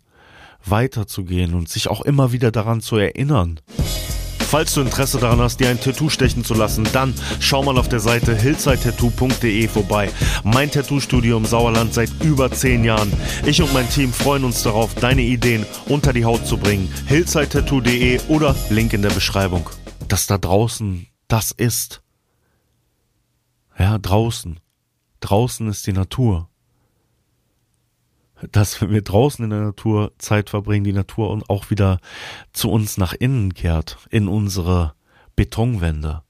weiterzugehen 0.66 1.54
und 1.54 1.70
sich 1.70 1.88
auch 1.88 2.02
immer 2.02 2.32
wieder 2.32 2.52
daran 2.52 2.82
zu 2.82 2.98
erinnern. 2.98 3.60
Falls 4.54 4.76
du 4.76 4.82
Interesse 4.82 5.18
daran 5.18 5.40
hast, 5.40 5.60
dir 5.60 5.70
ein 5.70 5.80
Tattoo 5.80 6.10
stechen 6.10 6.46
zu 6.46 6.54
lassen, 6.54 6.88
dann 6.94 7.16
schau 7.40 7.64
mal 7.64 7.76
auf 7.80 7.90
der 7.90 8.00
Seite 8.00 8.36
hillsidetattoo.de 8.36 9.68
vorbei. 9.68 10.12
Mein 10.44 10.70
Tattoo-Studio 10.70 11.38
im 11.38 11.46
Sauerland 11.46 11.92
seit 11.92 12.12
über 12.24 12.52
10 12.52 12.84
Jahren. 12.84 13.12
Ich 13.48 13.64
und 13.64 13.74
mein 13.74 13.90
Team 13.90 14.14
freuen 14.14 14.44
uns 14.44 14.62
darauf, 14.62 14.94
deine 14.94 15.24
Ideen 15.24 15.66
unter 15.88 16.14
die 16.14 16.24
Haut 16.24 16.46
zu 16.46 16.58
bringen. 16.58 16.88
hillsidetattoo.de 17.08 18.20
oder 18.28 18.56
Link 18.70 18.94
in 18.94 19.02
der 19.02 19.10
Beschreibung. 19.10 19.68
Dass 20.08 20.28
da 20.28 20.38
draußen 20.38 21.08
das 21.28 21.50
ist. 21.50 22.04
Ja, 23.80 23.98
draußen. 23.98 24.60
Draußen 25.20 25.68
ist 25.68 25.88
die 25.88 25.94
Natur 25.94 26.48
dass 28.52 28.82
wenn 28.82 28.92
wir 28.92 29.02
draußen 29.02 29.44
in 29.44 29.52
der 29.52 29.62
Natur 29.62 30.12
Zeit 30.18 30.50
verbringen, 30.50 30.84
die 30.84 30.94
Natur 30.94 31.42
auch 31.48 31.70
wieder 31.70 32.00
zu 32.52 32.70
uns 32.70 32.98
nach 32.98 33.14
innen 33.14 33.54
kehrt, 33.54 33.98
in 34.10 34.28
unsere 34.28 34.94
Betonwände, 35.36 36.22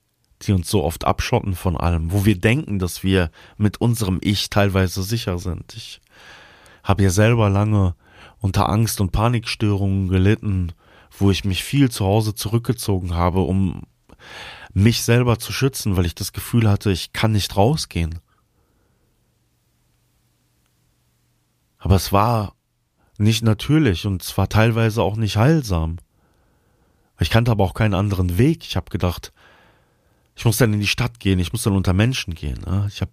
die 0.41 0.51
uns 0.51 0.69
so 0.69 0.83
oft 0.83 1.05
abschotten 1.05 1.55
von 1.55 1.77
allem, 1.77 2.11
wo 2.11 2.25
wir 2.25 2.39
denken, 2.39 2.79
dass 2.79 3.03
wir 3.03 3.31
mit 3.57 3.79
unserem 3.79 4.19
Ich 4.21 4.49
teilweise 4.49 5.03
sicher 5.03 5.39
sind. 5.39 5.73
Ich 5.75 6.01
habe 6.83 7.03
ja 7.03 7.09
selber 7.09 7.49
lange 7.49 7.95
unter 8.39 8.69
Angst 8.69 8.99
und 8.99 9.11
Panikstörungen 9.11 10.09
gelitten, 10.09 10.73
wo 11.17 11.31
ich 11.31 11.45
mich 11.45 11.63
viel 11.63 11.89
zu 11.89 12.05
Hause 12.05 12.35
zurückgezogen 12.35 13.15
habe, 13.15 13.41
um 13.41 13.83
mich 14.73 15.03
selber 15.03 15.39
zu 15.39 15.53
schützen, 15.53 15.95
weil 15.95 16.05
ich 16.05 16.15
das 16.15 16.33
Gefühl 16.33 16.69
hatte, 16.69 16.91
ich 16.91 17.13
kann 17.13 17.31
nicht 17.31 17.55
rausgehen. 17.55 18.19
Aber 21.83 21.97
es 21.97 22.13
war 22.13 22.55
nicht 23.17 23.43
natürlich 23.43 24.05
und 24.05 24.23
es 24.23 24.37
war 24.37 24.47
teilweise 24.47 25.03
auch 25.03 25.17
nicht 25.17 25.35
heilsam. 25.35 25.97
Ich 27.19 27.29
kannte 27.29 27.51
aber 27.51 27.65
auch 27.65 27.73
keinen 27.73 27.93
anderen 27.93 28.37
Weg. 28.37 28.63
Ich 28.63 28.77
habe 28.77 28.89
gedacht, 28.89 29.33
ich 30.37 30.45
muss 30.45 30.55
dann 30.55 30.71
in 30.71 30.79
die 30.79 30.87
Stadt 30.87 31.19
gehen, 31.19 31.39
ich 31.39 31.51
muss 31.51 31.63
dann 31.63 31.75
unter 31.75 31.91
Menschen 31.91 32.35
gehen. 32.35 32.61
Ne? 32.65 32.87
Ich 32.87 33.01
habe 33.01 33.11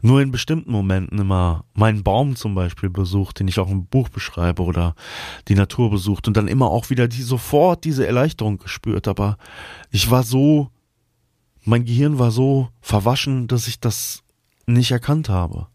nur 0.00 0.22
in 0.22 0.30
bestimmten 0.30 0.72
Momenten 0.72 1.18
immer 1.18 1.66
meinen 1.74 2.02
Baum 2.02 2.34
zum 2.34 2.54
Beispiel 2.54 2.88
besucht, 2.88 3.40
den 3.40 3.48
ich 3.48 3.60
auch 3.60 3.70
im 3.70 3.84
Buch 3.84 4.08
beschreibe 4.08 4.62
oder 4.62 4.94
die 5.48 5.54
Natur 5.54 5.90
besucht 5.90 6.28
und 6.28 6.36
dann 6.38 6.48
immer 6.48 6.70
auch 6.70 6.88
wieder 6.88 7.08
die 7.08 7.22
sofort 7.22 7.84
diese 7.84 8.06
Erleichterung 8.06 8.56
gespürt. 8.56 9.06
Aber 9.06 9.36
ich 9.90 10.10
war 10.10 10.22
so, 10.22 10.70
mein 11.62 11.84
Gehirn 11.84 12.18
war 12.18 12.30
so 12.30 12.70
verwaschen, 12.80 13.48
dass 13.48 13.68
ich 13.68 13.80
das 13.80 14.22
nicht 14.64 14.92
erkannt 14.92 15.28
habe. 15.28 15.66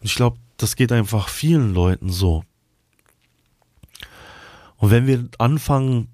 Und 0.00 0.06
ich 0.06 0.14
glaube, 0.14 0.38
das 0.56 0.76
geht 0.76 0.92
einfach 0.92 1.28
vielen 1.28 1.74
Leuten 1.74 2.10
so. 2.10 2.44
Und 4.76 4.90
wenn 4.90 5.06
wir 5.06 5.28
anfangen, 5.38 6.08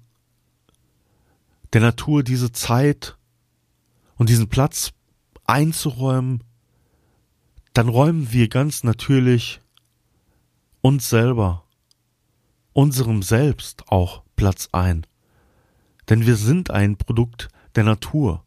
der 1.73 1.81
Natur 1.81 2.23
diese 2.23 2.51
Zeit 2.51 3.17
und 4.15 4.29
diesen 4.29 4.47
Platz 4.47 4.93
einzuräumen, 5.45 6.43
dann 7.73 7.89
räumen 7.89 8.31
wir 8.31 8.47
ganz 8.47 8.83
natürlich 8.83 9.59
uns 10.81 11.09
selber, 11.09 11.65
unserem 12.71 13.21
Selbst 13.23 13.89
auch 13.89 14.23
Platz 14.35 14.69
ein. 14.71 15.05
Denn 16.07 16.25
wir 16.25 16.37
sind 16.37 16.71
ein 16.71 16.95
Produkt 16.95 17.49
der 17.75 17.83
Natur 17.83 18.44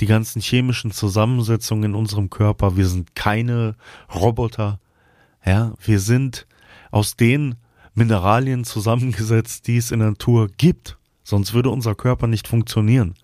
die 0.00 0.06
ganzen 0.06 0.40
chemischen 0.40 0.92
Zusammensetzungen 0.92 1.90
in 1.90 1.94
unserem 1.94 2.30
Körper. 2.30 2.76
Wir 2.76 2.86
sind 2.86 3.14
keine 3.14 3.76
Roboter. 4.14 4.80
Ja, 5.44 5.74
wir 5.82 6.00
sind 6.00 6.46
aus 6.90 7.16
den 7.16 7.56
Mineralien 7.94 8.64
zusammengesetzt, 8.64 9.66
die 9.66 9.76
es 9.76 9.90
in 9.90 9.98
der 9.98 10.10
Natur 10.10 10.48
gibt. 10.56 10.98
Sonst 11.24 11.52
würde 11.52 11.70
unser 11.70 11.94
Körper 11.94 12.26
nicht 12.26 12.48
funktionieren. 12.48 13.14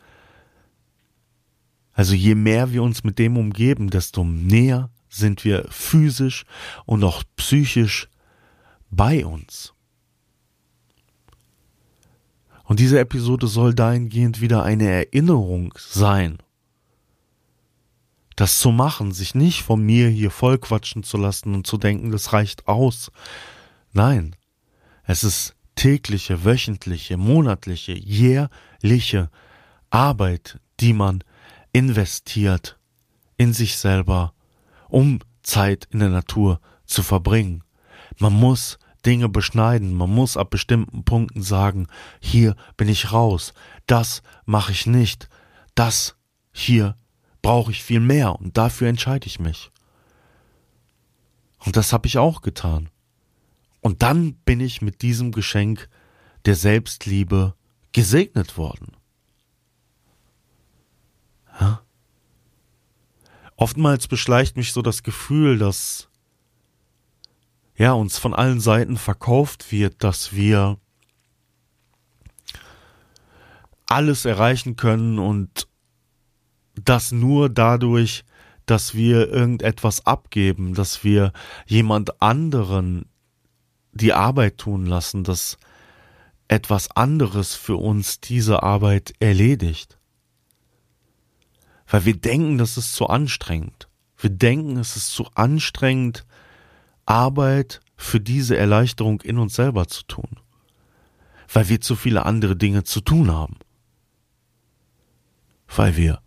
Also 1.93 2.15
je 2.15 2.35
mehr 2.35 2.73
wir 2.73 2.83
uns 2.83 3.05
mit 3.05 3.19
dem 3.19 3.37
umgeben, 3.37 3.89
desto 3.89 4.25
näher 4.25 4.91
sind 5.09 5.45
wir 5.45 5.67
physisch 5.71 6.45
und 6.87 7.05
auch 7.05 7.23
psychisch 7.37 8.09
bei 8.91 9.25
uns. 9.25 9.75
Und 12.65 12.81
diese 12.81 12.99
Episode 12.99 13.47
soll 13.47 13.75
dahingehend 13.75 14.41
wieder 14.41 14.65
eine 14.65 14.89
Erinnerung 14.89 15.75
sein 15.79 16.39
das 18.37 18.59
zu 18.59 18.71
machen, 18.71 19.13
sich 19.13 19.35
nicht 19.35 19.63
von 19.63 19.83
mir 19.83 20.09
hier 20.09 20.31
vollquatschen 20.31 21.03
zu 21.03 21.17
lassen 21.17 21.55
und 21.55 21.67
zu 21.67 21.79
denken, 21.79 22.11
das 22.11 22.33
reicht 22.33 22.67
aus. 22.67 23.11
Nein, 23.93 24.35
es 25.05 25.25
ist 25.25 25.55
tägliche, 25.75 26.45
wöchentliche, 26.45 27.17
monatliche, 27.17 27.93
jährliche 27.93 29.31
Arbeit, 29.91 30.59
die 30.81 30.93
man 30.93 31.23
investiert 31.73 32.79
in 33.37 33.53
sich 33.53 33.77
selber, 33.77 34.33
um 34.89 35.21
Zeit 35.43 35.89
in 35.91 36.01
der 36.01 36.09
Natur 36.09 36.61
zu 36.87 37.03
verbringen. 37.03 37.63
Man 38.19 38.33
muss 38.33 38.79
Dinge 39.05 39.29
beschneiden, 39.29 39.95
man 39.95 40.11
muss 40.11 40.37
ab 40.37 40.51
bestimmten 40.51 41.05
Punkten 41.05 41.43
sagen, 41.43 41.89
hier 42.21 42.57
bin 42.77 42.89
ich 42.89 43.13
raus, 43.13 43.53
das 43.87 44.23
mache 44.47 44.73
ich 44.73 44.87
nicht, 44.87 45.29
das 45.75 46.17
hier 46.53 46.97
brauche 47.45 47.73
ich 47.73 47.83
viel 47.83 48.01
mehr 48.01 48.41
und 48.41 48.57
dafür 48.57 48.89
entscheide 48.89 49.27
ich 49.27 49.39
mich. 49.39 49.71
Und 51.59 51.77
das 51.77 51.93
habe 51.93 52.07
ich 52.07 52.17
auch 52.17 52.41
getan. 52.41 52.89
Und 53.83 54.03
dann 54.03 54.33
bin 54.47 54.61
ich 54.61 54.81
mit 54.81 55.03
diesem 55.03 55.31
Geschenk 55.31 55.91
der 56.47 56.57
Selbstliebe 56.57 57.55
gesegnet 57.93 58.57
worden. 58.57 58.97
Ja? 61.61 61.83
Oftmals 63.57 64.09
beschleicht 64.09 64.57
mich 64.57 64.73
so 64.73 64.81
das 64.81 65.03
Gefühl, 65.03 65.59
dass 65.59 66.09
ja 67.77 67.93
uns 67.93 68.17
von 68.17 68.33
allen 68.33 68.61
Seiten 68.61 68.97
verkauft 68.97 69.71
wird, 69.71 70.03
dass 70.03 70.33
wir 70.33 70.79
alles 73.87 74.25
erreichen 74.25 74.77
können 74.77 75.19
und 75.19 75.69
das 76.85 77.13
nur 77.13 77.49
dadurch, 77.49 78.25
dass 78.67 78.95
wir 78.95 79.31
irgendetwas 79.31 80.07
abgeben, 80.07 80.75
dass 80.75 81.05
wir 81.05 81.33
jemand 81.67 82.23
anderen 82.23 83.07
die 83.93 84.13
Arbeit 84.13 84.59
tun 84.59 84.87
lassen, 84.87 85.25
dass 85.25 85.59
etwas 86.49 86.91
anderes 86.91 87.55
für 87.55 87.77
uns 87.77 88.21
diese 88.21 88.63
Arbeit 88.63 89.15
erledigt. 89.21 89.99
Weil 91.87 92.05
wir 92.05 92.17
denken, 92.17 92.59
das 92.59 92.77
ist 92.77 92.95
zu 92.95 93.07
anstrengend. 93.07 93.89
Wir 94.17 94.31
denken, 94.31 94.79
es 94.79 94.97
ist 94.97 95.11
zu 95.11 95.27
anstrengend, 95.35 96.25
Arbeit 97.07 97.81
für 97.97 98.21
diese 98.21 98.57
Erleichterung 98.57 99.21
in 99.21 99.39
uns 99.39 99.55
selber 99.55 99.87
zu 99.87 100.05
tun. 100.05 100.41
Weil 101.53 101.69
wir 101.69 101.81
zu 101.81 101.95
viele 101.95 102.25
andere 102.25 102.57
Dinge 102.57 102.85
zu 102.85 103.01
tun 103.01 103.31
haben. 103.31 103.59
Weil 105.69 105.97
wir 105.97 106.21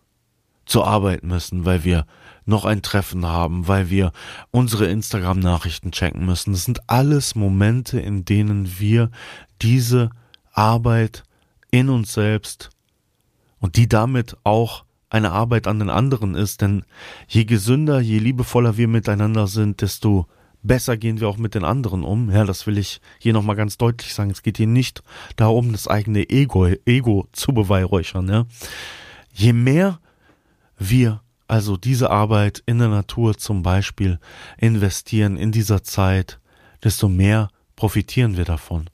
zur 0.67 0.85
Arbeit 0.85 1.23
müssen, 1.23 1.65
weil 1.65 1.83
wir 1.83 2.05
noch 2.45 2.63
ein 2.65 2.81
Treffen 2.81 3.25
haben, 3.25 3.67
weil 3.67 3.89
wir 3.89 4.11
unsere 4.51 4.85
Instagram-Nachrichten 4.85 5.91
checken 5.91 6.25
müssen. 6.25 6.53
Das 6.53 6.65
sind 6.65 6.89
alles 6.89 7.35
Momente, 7.35 7.99
in 7.99 8.23
denen 8.23 8.79
wir 8.79 9.09
diese 9.61 10.11
Arbeit 10.53 11.23
in 11.71 11.89
uns 11.89 12.13
selbst 12.13 12.69
und 13.59 13.75
die 13.75 13.89
damit 13.89 14.37
auch 14.43 14.85
eine 15.09 15.31
Arbeit 15.31 15.67
an 15.67 15.79
den 15.79 15.89
anderen 15.89 16.35
ist, 16.35 16.61
denn 16.61 16.83
je 17.27 17.45
gesünder, 17.45 17.99
je 17.99 18.19
liebevoller 18.19 18.77
wir 18.77 18.87
miteinander 18.87 19.47
sind, 19.47 19.81
desto 19.81 20.27
besser 20.63 20.97
gehen 20.97 21.19
wir 21.19 21.29
auch 21.29 21.37
mit 21.37 21.55
den 21.55 21.63
anderen 21.63 22.03
um. 22.03 22.29
Ja, 22.29 22.43
das 22.43 22.67
will 22.67 22.77
ich 22.77 22.99
hier 23.19 23.33
nochmal 23.33 23.55
ganz 23.55 23.77
deutlich 23.77 24.13
sagen. 24.13 24.31
Es 24.31 24.43
geht 24.43 24.57
hier 24.57 24.67
nicht 24.67 25.01
darum, 25.37 25.71
das 25.71 25.87
eigene 25.87 26.29
Ego, 26.29 26.67
Ego 26.85 27.27
zu 27.31 27.53
beweihräuchern. 27.53 28.27
Ja. 28.27 28.45
Je 29.33 29.53
mehr 29.53 29.99
wir 30.77 31.21
also 31.47 31.77
diese 31.77 32.09
Arbeit 32.09 32.61
in 32.65 32.79
der 32.79 32.89
Natur 32.89 33.37
zum 33.37 33.63
Beispiel 33.63 34.19
investieren 34.57 35.37
in 35.37 35.51
dieser 35.51 35.81
Zeit, 35.81 36.39
desto 36.83 37.07
mehr 37.07 37.49
profitieren 37.75 38.37
wir 38.37 38.45
davon. 38.45 38.89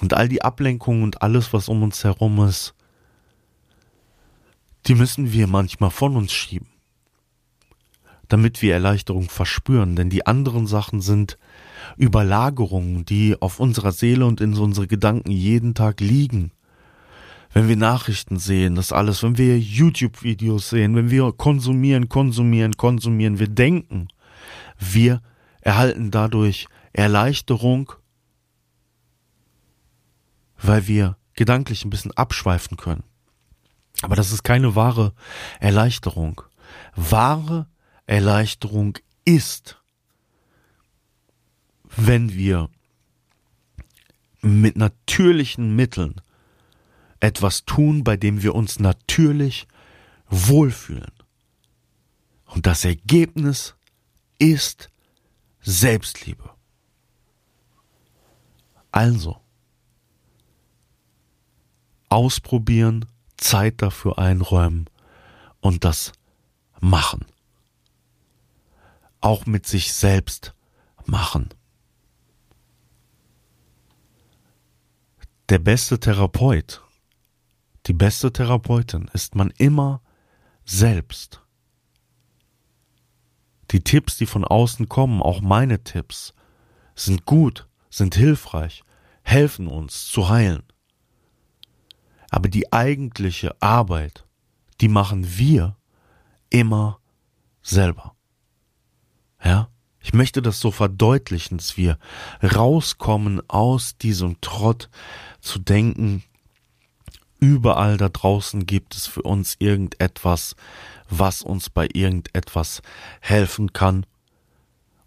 Und 0.00 0.12
all 0.12 0.28
die 0.28 0.42
Ablenkungen 0.42 1.02
und 1.02 1.22
alles, 1.22 1.52
was 1.54 1.68
um 1.68 1.82
uns 1.82 2.04
herum 2.04 2.44
ist, 2.46 2.74
die 4.86 4.94
müssen 4.94 5.32
wir 5.32 5.46
manchmal 5.46 5.90
von 5.90 6.14
uns 6.16 6.32
schieben, 6.32 6.68
damit 8.28 8.60
wir 8.60 8.74
Erleichterung 8.74 9.30
verspüren, 9.30 9.96
denn 9.96 10.10
die 10.10 10.26
anderen 10.26 10.66
Sachen 10.66 11.00
sind 11.00 11.38
Überlagerungen, 11.96 13.06
die 13.06 13.40
auf 13.40 13.58
unserer 13.58 13.92
Seele 13.92 14.26
und 14.26 14.42
in 14.42 14.54
unsere 14.54 14.86
Gedanken 14.86 15.30
jeden 15.30 15.74
Tag 15.74 16.00
liegen 16.00 16.52
wenn 17.56 17.68
wir 17.68 17.76
Nachrichten 17.76 18.38
sehen, 18.38 18.74
das 18.74 18.92
alles, 18.92 19.22
wenn 19.22 19.38
wir 19.38 19.58
YouTube-Videos 19.58 20.68
sehen, 20.68 20.94
wenn 20.94 21.08
wir 21.08 21.32
konsumieren, 21.32 22.10
konsumieren, 22.10 22.76
konsumieren, 22.76 23.38
wir 23.38 23.48
denken, 23.48 24.08
wir 24.78 25.22
erhalten 25.62 26.10
dadurch 26.10 26.66
Erleichterung, 26.92 27.94
weil 30.58 30.86
wir 30.86 31.16
gedanklich 31.32 31.86
ein 31.86 31.88
bisschen 31.88 32.12
abschweifen 32.12 32.76
können. 32.76 33.04
Aber 34.02 34.16
das 34.16 34.32
ist 34.32 34.42
keine 34.42 34.74
wahre 34.74 35.14
Erleichterung. 35.58 36.42
Wahre 36.94 37.68
Erleichterung 38.04 38.98
ist, 39.24 39.80
wenn 41.84 42.34
wir 42.34 42.68
mit 44.42 44.76
natürlichen 44.76 45.74
Mitteln 45.74 46.20
etwas 47.20 47.64
tun, 47.64 48.04
bei 48.04 48.16
dem 48.16 48.42
wir 48.42 48.54
uns 48.54 48.78
natürlich 48.78 49.66
wohlfühlen. 50.28 51.12
Und 52.46 52.66
das 52.66 52.84
Ergebnis 52.84 53.74
ist 54.38 54.90
Selbstliebe. 55.60 56.50
Also, 58.92 59.40
ausprobieren, 62.08 63.04
Zeit 63.36 63.82
dafür 63.82 64.18
einräumen 64.18 64.88
und 65.60 65.84
das 65.84 66.12
machen. 66.80 67.26
Auch 69.20 69.44
mit 69.44 69.66
sich 69.66 69.92
selbst 69.92 70.54
machen. 71.04 71.50
Der 75.48 75.58
beste 75.58 76.00
Therapeut, 76.00 76.82
die 77.86 77.92
beste 77.92 78.32
Therapeutin 78.32 79.08
ist 79.12 79.34
man 79.34 79.50
immer 79.58 80.02
selbst. 80.64 81.42
Die 83.70 83.82
Tipps, 83.82 84.16
die 84.16 84.26
von 84.26 84.44
außen 84.44 84.88
kommen, 84.88 85.22
auch 85.22 85.40
meine 85.40 85.82
Tipps, 85.82 86.34
sind 86.94 87.26
gut, 87.26 87.68
sind 87.90 88.14
hilfreich, 88.14 88.82
helfen 89.22 89.68
uns 89.68 90.06
zu 90.06 90.28
heilen. 90.28 90.62
Aber 92.30 92.48
die 92.48 92.72
eigentliche 92.72 93.60
Arbeit, 93.62 94.26
die 94.80 94.88
machen 94.88 95.38
wir 95.38 95.76
immer 96.50 97.00
selber. 97.62 98.14
Ja? 99.42 99.68
Ich 100.00 100.12
möchte 100.12 100.42
das 100.42 100.60
so 100.60 100.70
verdeutlichen, 100.70 101.58
dass 101.58 101.76
wir 101.76 101.98
rauskommen 102.42 103.42
aus 103.48 103.98
diesem 103.98 104.40
Trott 104.40 104.88
zu 105.40 105.58
denken, 105.58 106.22
überall 107.38 107.96
da 107.96 108.08
draußen 108.08 108.66
gibt 108.66 108.94
es 108.94 109.06
für 109.06 109.22
uns 109.22 109.56
irgendetwas, 109.58 110.56
was 111.08 111.42
uns 111.42 111.70
bei 111.70 111.88
irgendetwas 111.92 112.82
helfen 113.20 113.72
kann. 113.72 114.06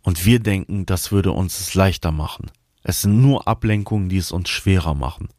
Und 0.02 0.26
wir 0.26 0.40
denken, 0.40 0.86
das 0.86 1.12
würde 1.12 1.32
uns 1.32 1.60
es 1.60 1.74
leichter 1.74 2.12
machen. 2.12 2.52
Es 2.84 3.02
sind 3.02 3.22
nur 3.22 3.48
Ablenkungen, 3.48 4.10
die 4.10 4.18
es 4.18 4.32
uns 4.32 4.50
schwerer 4.50 4.96
machen 4.96 5.30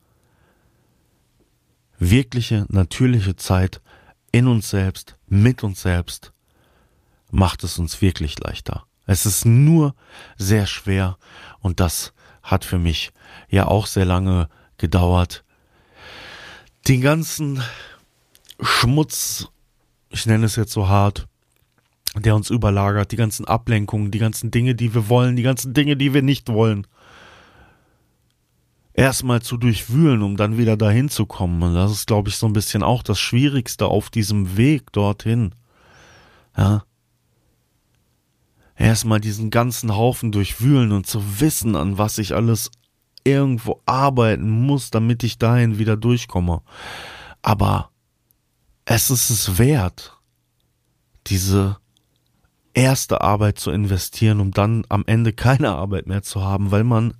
wirkliche, 2.00 2.66
natürliche 2.68 3.36
Zeit 3.36 3.80
in 4.32 4.48
uns 4.48 4.70
selbst, 4.70 5.16
mit 5.28 5.62
uns 5.62 5.82
selbst, 5.82 6.32
macht 7.30 7.62
es 7.62 7.78
uns 7.78 8.00
wirklich 8.02 8.38
leichter. 8.40 8.86
Es 9.06 9.26
ist 9.26 9.44
nur 9.44 9.94
sehr 10.36 10.66
schwer 10.66 11.18
und 11.60 11.78
das 11.78 12.12
hat 12.42 12.64
für 12.64 12.78
mich 12.78 13.12
ja 13.48 13.66
auch 13.66 13.86
sehr 13.86 14.04
lange 14.04 14.48
gedauert. 14.78 15.44
Den 16.88 17.00
ganzen 17.00 17.62
Schmutz, 18.60 19.48
ich 20.08 20.26
nenne 20.26 20.46
es 20.46 20.56
jetzt 20.56 20.72
so 20.72 20.88
hart, 20.88 21.28
der 22.16 22.34
uns 22.34 22.50
überlagert, 22.50 23.12
die 23.12 23.16
ganzen 23.16 23.44
Ablenkungen, 23.44 24.10
die 24.10 24.18
ganzen 24.18 24.50
Dinge, 24.50 24.74
die 24.74 24.94
wir 24.94 25.08
wollen, 25.08 25.36
die 25.36 25.42
ganzen 25.42 25.74
Dinge, 25.74 25.96
die 25.96 26.12
wir 26.12 26.22
nicht 26.22 26.48
wollen, 26.48 26.86
erstmal 28.92 29.40
zu 29.40 29.56
durchwühlen, 29.56 30.22
um 30.22 30.36
dann 30.36 30.58
wieder 30.58 30.76
dahin 30.76 31.08
zu 31.08 31.26
kommen. 31.26 31.62
Und 31.62 31.74
das 31.74 31.92
ist, 31.92 32.06
glaube 32.06 32.28
ich, 32.28 32.36
so 32.36 32.46
ein 32.46 32.52
bisschen 32.52 32.82
auch 32.82 33.02
das 33.02 33.18
Schwierigste 33.18 33.86
auf 33.86 34.10
diesem 34.10 34.56
Weg 34.56 34.92
dorthin. 34.92 35.54
Ja. 36.56 36.84
Erstmal 38.76 39.20
diesen 39.20 39.50
ganzen 39.50 39.94
Haufen 39.94 40.32
durchwühlen 40.32 40.92
und 40.92 41.06
zu 41.06 41.40
wissen, 41.40 41.76
an 41.76 41.98
was 41.98 42.18
ich 42.18 42.34
alles 42.34 42.70
irgendwo 43.24 43.80
arbeiten 43.86 44.48
muss, 44.48 44.90
damit 44.90 45.22
ich 45.22 45.38
dahin 45.38 45.78
wieder 45.78 45.96
durchkomme. 45.96 46.62
Aber 47.42 47.90
es 48.84 49.10
ist 49.10 49.30
es 49.30 49.58
wert, 49.58 50.16
diese 51.26 51.78
erste 52.74 53.20
Arbeit 53.20 53.58
zu 53.58 53.70
investieren, 53.70 54.40
um 54.40 54.52
dann 54.52 54.84
am 54.88 55.04
Ende 55.06 55.32
keine 55.32 55.70
Arbeit 55.70 56.06
mehr 56.06 56.22
zu 56.22 56.42
haben, 56.42 56.70
weil 56.70 56.84
man 56.84 57.14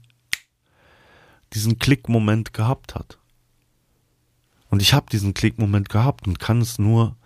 diesen 1.53 1.79
Klickmoment 1.79 2.53
gehabt 2.53 2.95
hat. 2.95 3.19
Und 4.69 4.83
ich 4.83 4.95
habe 4.95 5.07
diesen 5.11 5.35
Klickmoment 5.35 5.89
gehabt 5.89 6.27
und 6.27 6.39
kann 6.39 6.61
es 6.61 6.79
nur 6.79 7.17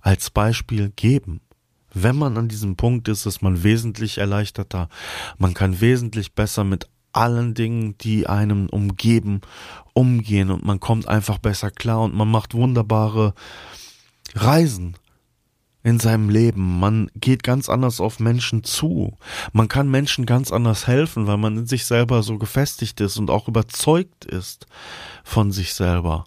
als 0.00 0.30
Beispiel 0.30 0.90
geben. 0.90 1.40
Wenn 1.92 2.16
man 2.16 2.36
an 2.36 2.48
diesem 2.48 2.76
Punkt 2.76 3.08
ist, 3.08 3.26
ist 3.26 3.42
man 3.42 3.62
wesentlich 3.64 4.18
erleichterter. 4.18 4.88
Man 5.38 5.54
kann 5.54 5.80
wesentlich 5.80 6.34
besser 6.34 6.62
mit 6.62 6.88
allen 7.16 7.54
Dingen, 7.54 7.96
die 7.98 8.26
einem 8.26 8.68
umgeben, 8.68 9.40
umgehen 9.92 10.50
und 10.50 10.64
man 10.64 10.80
kommt 10.80 11.08
einfach 11.08 11.38
besser 11.38 11.70
klar 11.70 12.02
und 12.02 12.14
man 12.14 12.30
macht 12.30 12.54
wunderbare 12.54 13.34
Reisen 14.34 14.96
in 15.82 16.00
seinem 16.00 16.30
Leben. 16.30 16.80
Man 16.80 17.10
geht 17.14 17.44
ganz 17.44 17.68
anders 17.68 18.00
auf 18.00 18.18
Menschen 18.18 18.64
zu. 18.64 19.16
Man 19.52 19.68
kann 19.68 19.88
Menschen 19.88 20.26
ganz 20.26 20.50
anders 20.50 20.88
helfen, 20.88 21.28
weil 21.28 21.36
man 21.36 21.56
in 21.58 21.66
sich 21.66 21.84
selber 21.84 22.24
so 22.24 22.38
gefestigt 22.38 23.00
ist 23.00 23.18
und 23.18 23.30
auch 23.30 23.46
überzeugt 23.46 24.24
ist 24.24 24.66
von 25.22 25.52
sich 25.52 25.74
selber. 25.74 26.24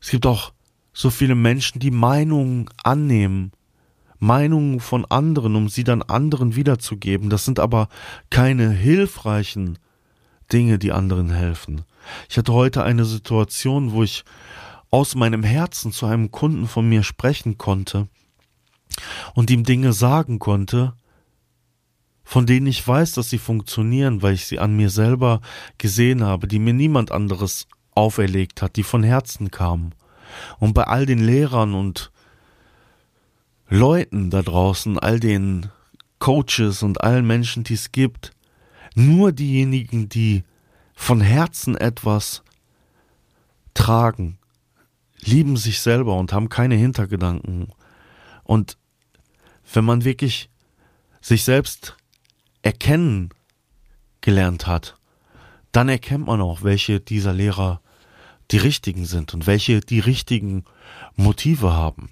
Es 0.00 0.10
gibt 0.10 0.26
auch 0.26 0.52
so 0.92 1.08
viele 1.08 1.34
Menschen, 1.34 1.80
die 1.80 1.90
Meinungen 1.90 2.68
annehmen, 2.82 3.52
Meinungen 4.18 4.80
von 4.80 5.04
anderen, 5.04 5.56
um 5.56 5.68
sie 5.68 5.84
dann 5.84 6.02
anderen 6.02 6.56
wiederzugeben. 6.56 7.30
Das 7.30 7.44
sind 7.44 7.60
aber 7.60 7.88
keine 8.30 8.70
hilfreichen 8.70 9.78
Dinge, 10.52 10.78
die 10.78 10.92
anderen 10.92 11.30
helfen. 11.30 11.82
Ich 12.28 12.38
hatte 12.38 12.52
heute 12.52 12.82
eine 12.82 13.04
Situation, 13.04 13.92
wo 13.92 14.02
ich 14.02 14.24
aus 14.90 15.14
meinem 15.14 15.42
Herzen 15.42 15.92
zu 15.92 16.06
einem 16.06 16.30
Kunden 16.30 16.66
von 16.66 16.88
mir 16.88 17.02
sprechen 17.02 17.58
konnte 17.58 18.08
und 19.34 19.50
ihm 19.50 19.64
Dinge 19.64 19.92
sagen 19.92 20.38
konnte, 20.38 20.94
von 22.24 22.46
denen 22.46 22.66
ich 22.66 22.86
weiß, 22.86 23.12
dass 23.12 23.30
sie 23.30 23.38
funktionieren, 23.38 24.22
weil 24.22 24.34
ich 24.34 24.46
sie 24.46 24.58
an 24.58 24.76
mir 24.76 24.90
selber 24.90 25.40
gesehen 25.78 26.24
habe, 26.24 26.46
die 26.46 26.58
mir 26.58 26.74
niemand 26.74 27.10
anderes 27.10 27.66
auferlegt 27.94 28.62
hat, 28.62 28.76
die 28.76 28.82
von 28.82 29.02
Herzen 29.02 29.50
kamen. 29.50 29.94
Und 30.58 30.74
bei 30.74 30.84
all 30.84 31.06
den 31.06 31.20
Lehrern 31.20 31.74
und 31.74 32.12
Leuten 33.68 34.30
da 34.30 34.42
draußen, 34.42 34.98
all 34.98 35.20
den 35.20 35.70
Coaches 36.18 36.82
und 36.82 37.02
allen 37.02 37.26
Menschen, 37.26 37.64
die 37.64 37.74
es 37.74 37.92
gibt, 37.92 38.32
nur 38.94 39.32
diejenigen, 39.32 40.08
die 40.08 40.44
von 40.94 41.20
Herzen 41.20 41.76
etwas 41.76 42.42
tragen, 43.74 44.38
lieben 45.20 45.56
sich 45.56 45.80
selber 45.80 46.16
und 46.16 46.32
haben 46.32 46.48
keine 46.48 46.74
Hintergedanken. 46.74 47.68
Und 48.42 48.78
wenn 49.72 49.84
man 49.84 50.04
wirklich 50.04 50.48
sich 51.20 51.44
selbst 51.44 51.96
erkennen 52.62 53.30
gelernt 54.20 54.66
hat, 54.66 54.96
dann 55.72 55.88
erkennt 55.88 56.26
man 56.26 56.40
auch, 56.40 56.62
welche 56.62 57.00
dieser 57.00 57.32
Lehrer 57.32 57.80
die 58.50 58.56
richtigen 58.56 59.04
sind 59.04 59.34
und 59.34 59.46
welche 59.46 59.80
die 59.80 60.00
richtigen 60.00 60.64
Motive 61.14 61.72
haben. 61.72 62.10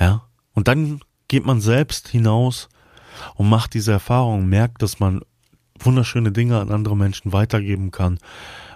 Ja, 0.00 0.26
und 0.54 0.66
dann 0.66 1.00
geht 1.28 1.44
man 1.46 1.60
selbst 1.60 2.08
hinaus 2.08 2.68
und 3.34 3.48
macht 3.48 3.74
diese 3.74 3.92
Erfahrung, 3.92 4.48
merkt, 4.48 4.82
dass 4.82 4.98
man 4.98 5.20
wunderschöne 5.78 6.32
Dinge 6.32 6.58
an 6.58 6.70
andere 6.70 6.96
Menschen 6.96 7.32
weitergeben 7.32 7.90
kann 7.90 8.18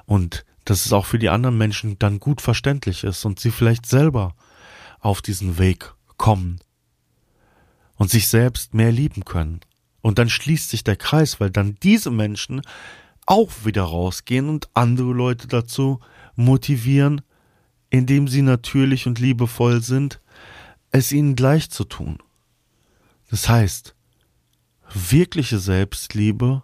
und 0.07 0.45
dass 0.65 0.87
es 0.87 0.93
auch 0.93 1.07
für 1.07 1.19
die 1.19 1.29
anderen 1.31 1.59
Menschen 1.59 1.99
dann 1.99 2.21
gut 2.21 2.41
verständlich 2.41 3.05
ist 3.05 3.25
und 3.25 3.41
sie 3.41 3.51
vielleicht 3.51 3.87
selber 3.87 4.35
auf 5.01 5.21
diesen 5.21 5.59
Weg 5.59 5.95
kommen 6.17 6.61
und 7.97 8.11
sich 8.11 8.29
selbst 8.29 8.75
mehr 8.75 8.93
lieben 8.93 9.25
können. 9.25 9.61
Und 10.01 10.19
dann 10.19 10.29
schließt 10.29 10.71
sich 10.71 10.85
der 10.85 10.97
Kreis, 10.97 11.41
weil 11.41 11.51
dann 11.51 11.77
diese 11.83 12.11
Menschen 12.11 12.63
auch 13.27 13.51
wieder 13.65 13.85
rausgehen 13.85 14.49
und 14.49 14.69
andere 14.75 15.13
Leute 15.13 15.49
dazu 15.49 16.01
motivieren, 16.37 17.23
indem 17.91 18.29
sie 18.29 18.43
natürlich 18.43 19.07
und 19.07 19.19
liebevoll 19.19 19.83
sind, 19.83 20.21
es 20.95 21.11
ihnen 21.11 21.35
gleich 21.35 21.71
zu 21.71 21.85
tun. 21.85 22.19
Das 23.29 23.49
heißt, 23.49 23.97
wirkliche 24.93 25.59
Selbstliebe 25.59 26.63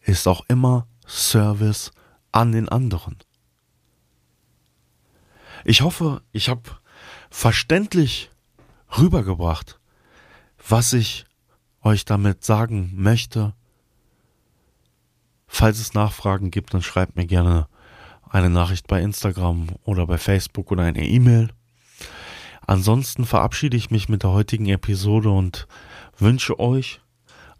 ist 0.00 0.26
auch 0.26 0.46
immer 0.48 0.86
Service 1.06 1.92
an 2.32 2.52
den 2.52 2.70
anderen. 2.70 3.18
Ich 5.64 5.82
hoffe, 5.82 6.22
ich 6.32 6.48
habe 6.48 6.62
verständlich 7.28 8.30
rübergebracht, 8.96 9.78
was 10.66 10.94
ich 10.94 11.26
euch 11.82 12.06
damit 12.06 12.44
sagen 12.44 12.92
möchte. 12.94 13.54
Falls 15.46 15.78
es 15.80 15.92
Nachfragen 15.92 16.50
gibt, 16.50 16.72
dann 16.72 16.82
schreibt 16.82 17.16
mir 17.16 17.26
gerne 17.26 17.68
eine 18.30 18.48
Nachricht 18.48 18.86
bei 18.86 19.02
Instagram 19.02 19.68
oder 19.84 20.06
bei 20.06 20.16
Facebook 20.16 20.70
oder 20.72 20.84
eine 20.84 21.06
E-Mail. 21.06 21.50
Ansonsten 22.68 23.24
verabschiede 23.24 23.78
ich 23.78 23.90
mich 23.90 24.10
mit 24.10 24.24
der 24.24 24.30
heutigen 24.30 24.66
Episode 24.66 25.30
und 25.30 25.66
wünsche 26.18 26.60
euch 26.60 27.00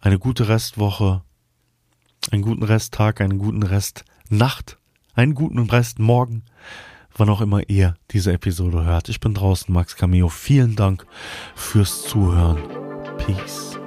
eine 0.03 0.19
gute 0.19 0.49
Restwoche, 0.49 1.23
einen 2.31 2.43
guten 2.43 2.63
Resttag, 2.63 3.23
einen 3.23 3.39
guten 3.39 3.63
Restnacht, 3.63 4.77
einen 5.15 5.35
guten 5.35 5.61
Restmorgen, 5.61 6.43
wann 7.17 7.31
auch 7.31 7.41
immer 7.41 7.67
ihr 7.71 7.95
diese 8.11 8.35
Episode 8.35 8.85
hört. 8.85 9.09
Ich 9.09 9.19
bin 9.19 9.33
draußen, 9.33 9.73
Max 9.73 9.97
Cameo. 9.97 10.29
Vielen 10.29 10.77
Dank 10.77 11.07
fürs 11.55 12.03
Zuhören. 12.03 12.59
Peace. 13.17 13.78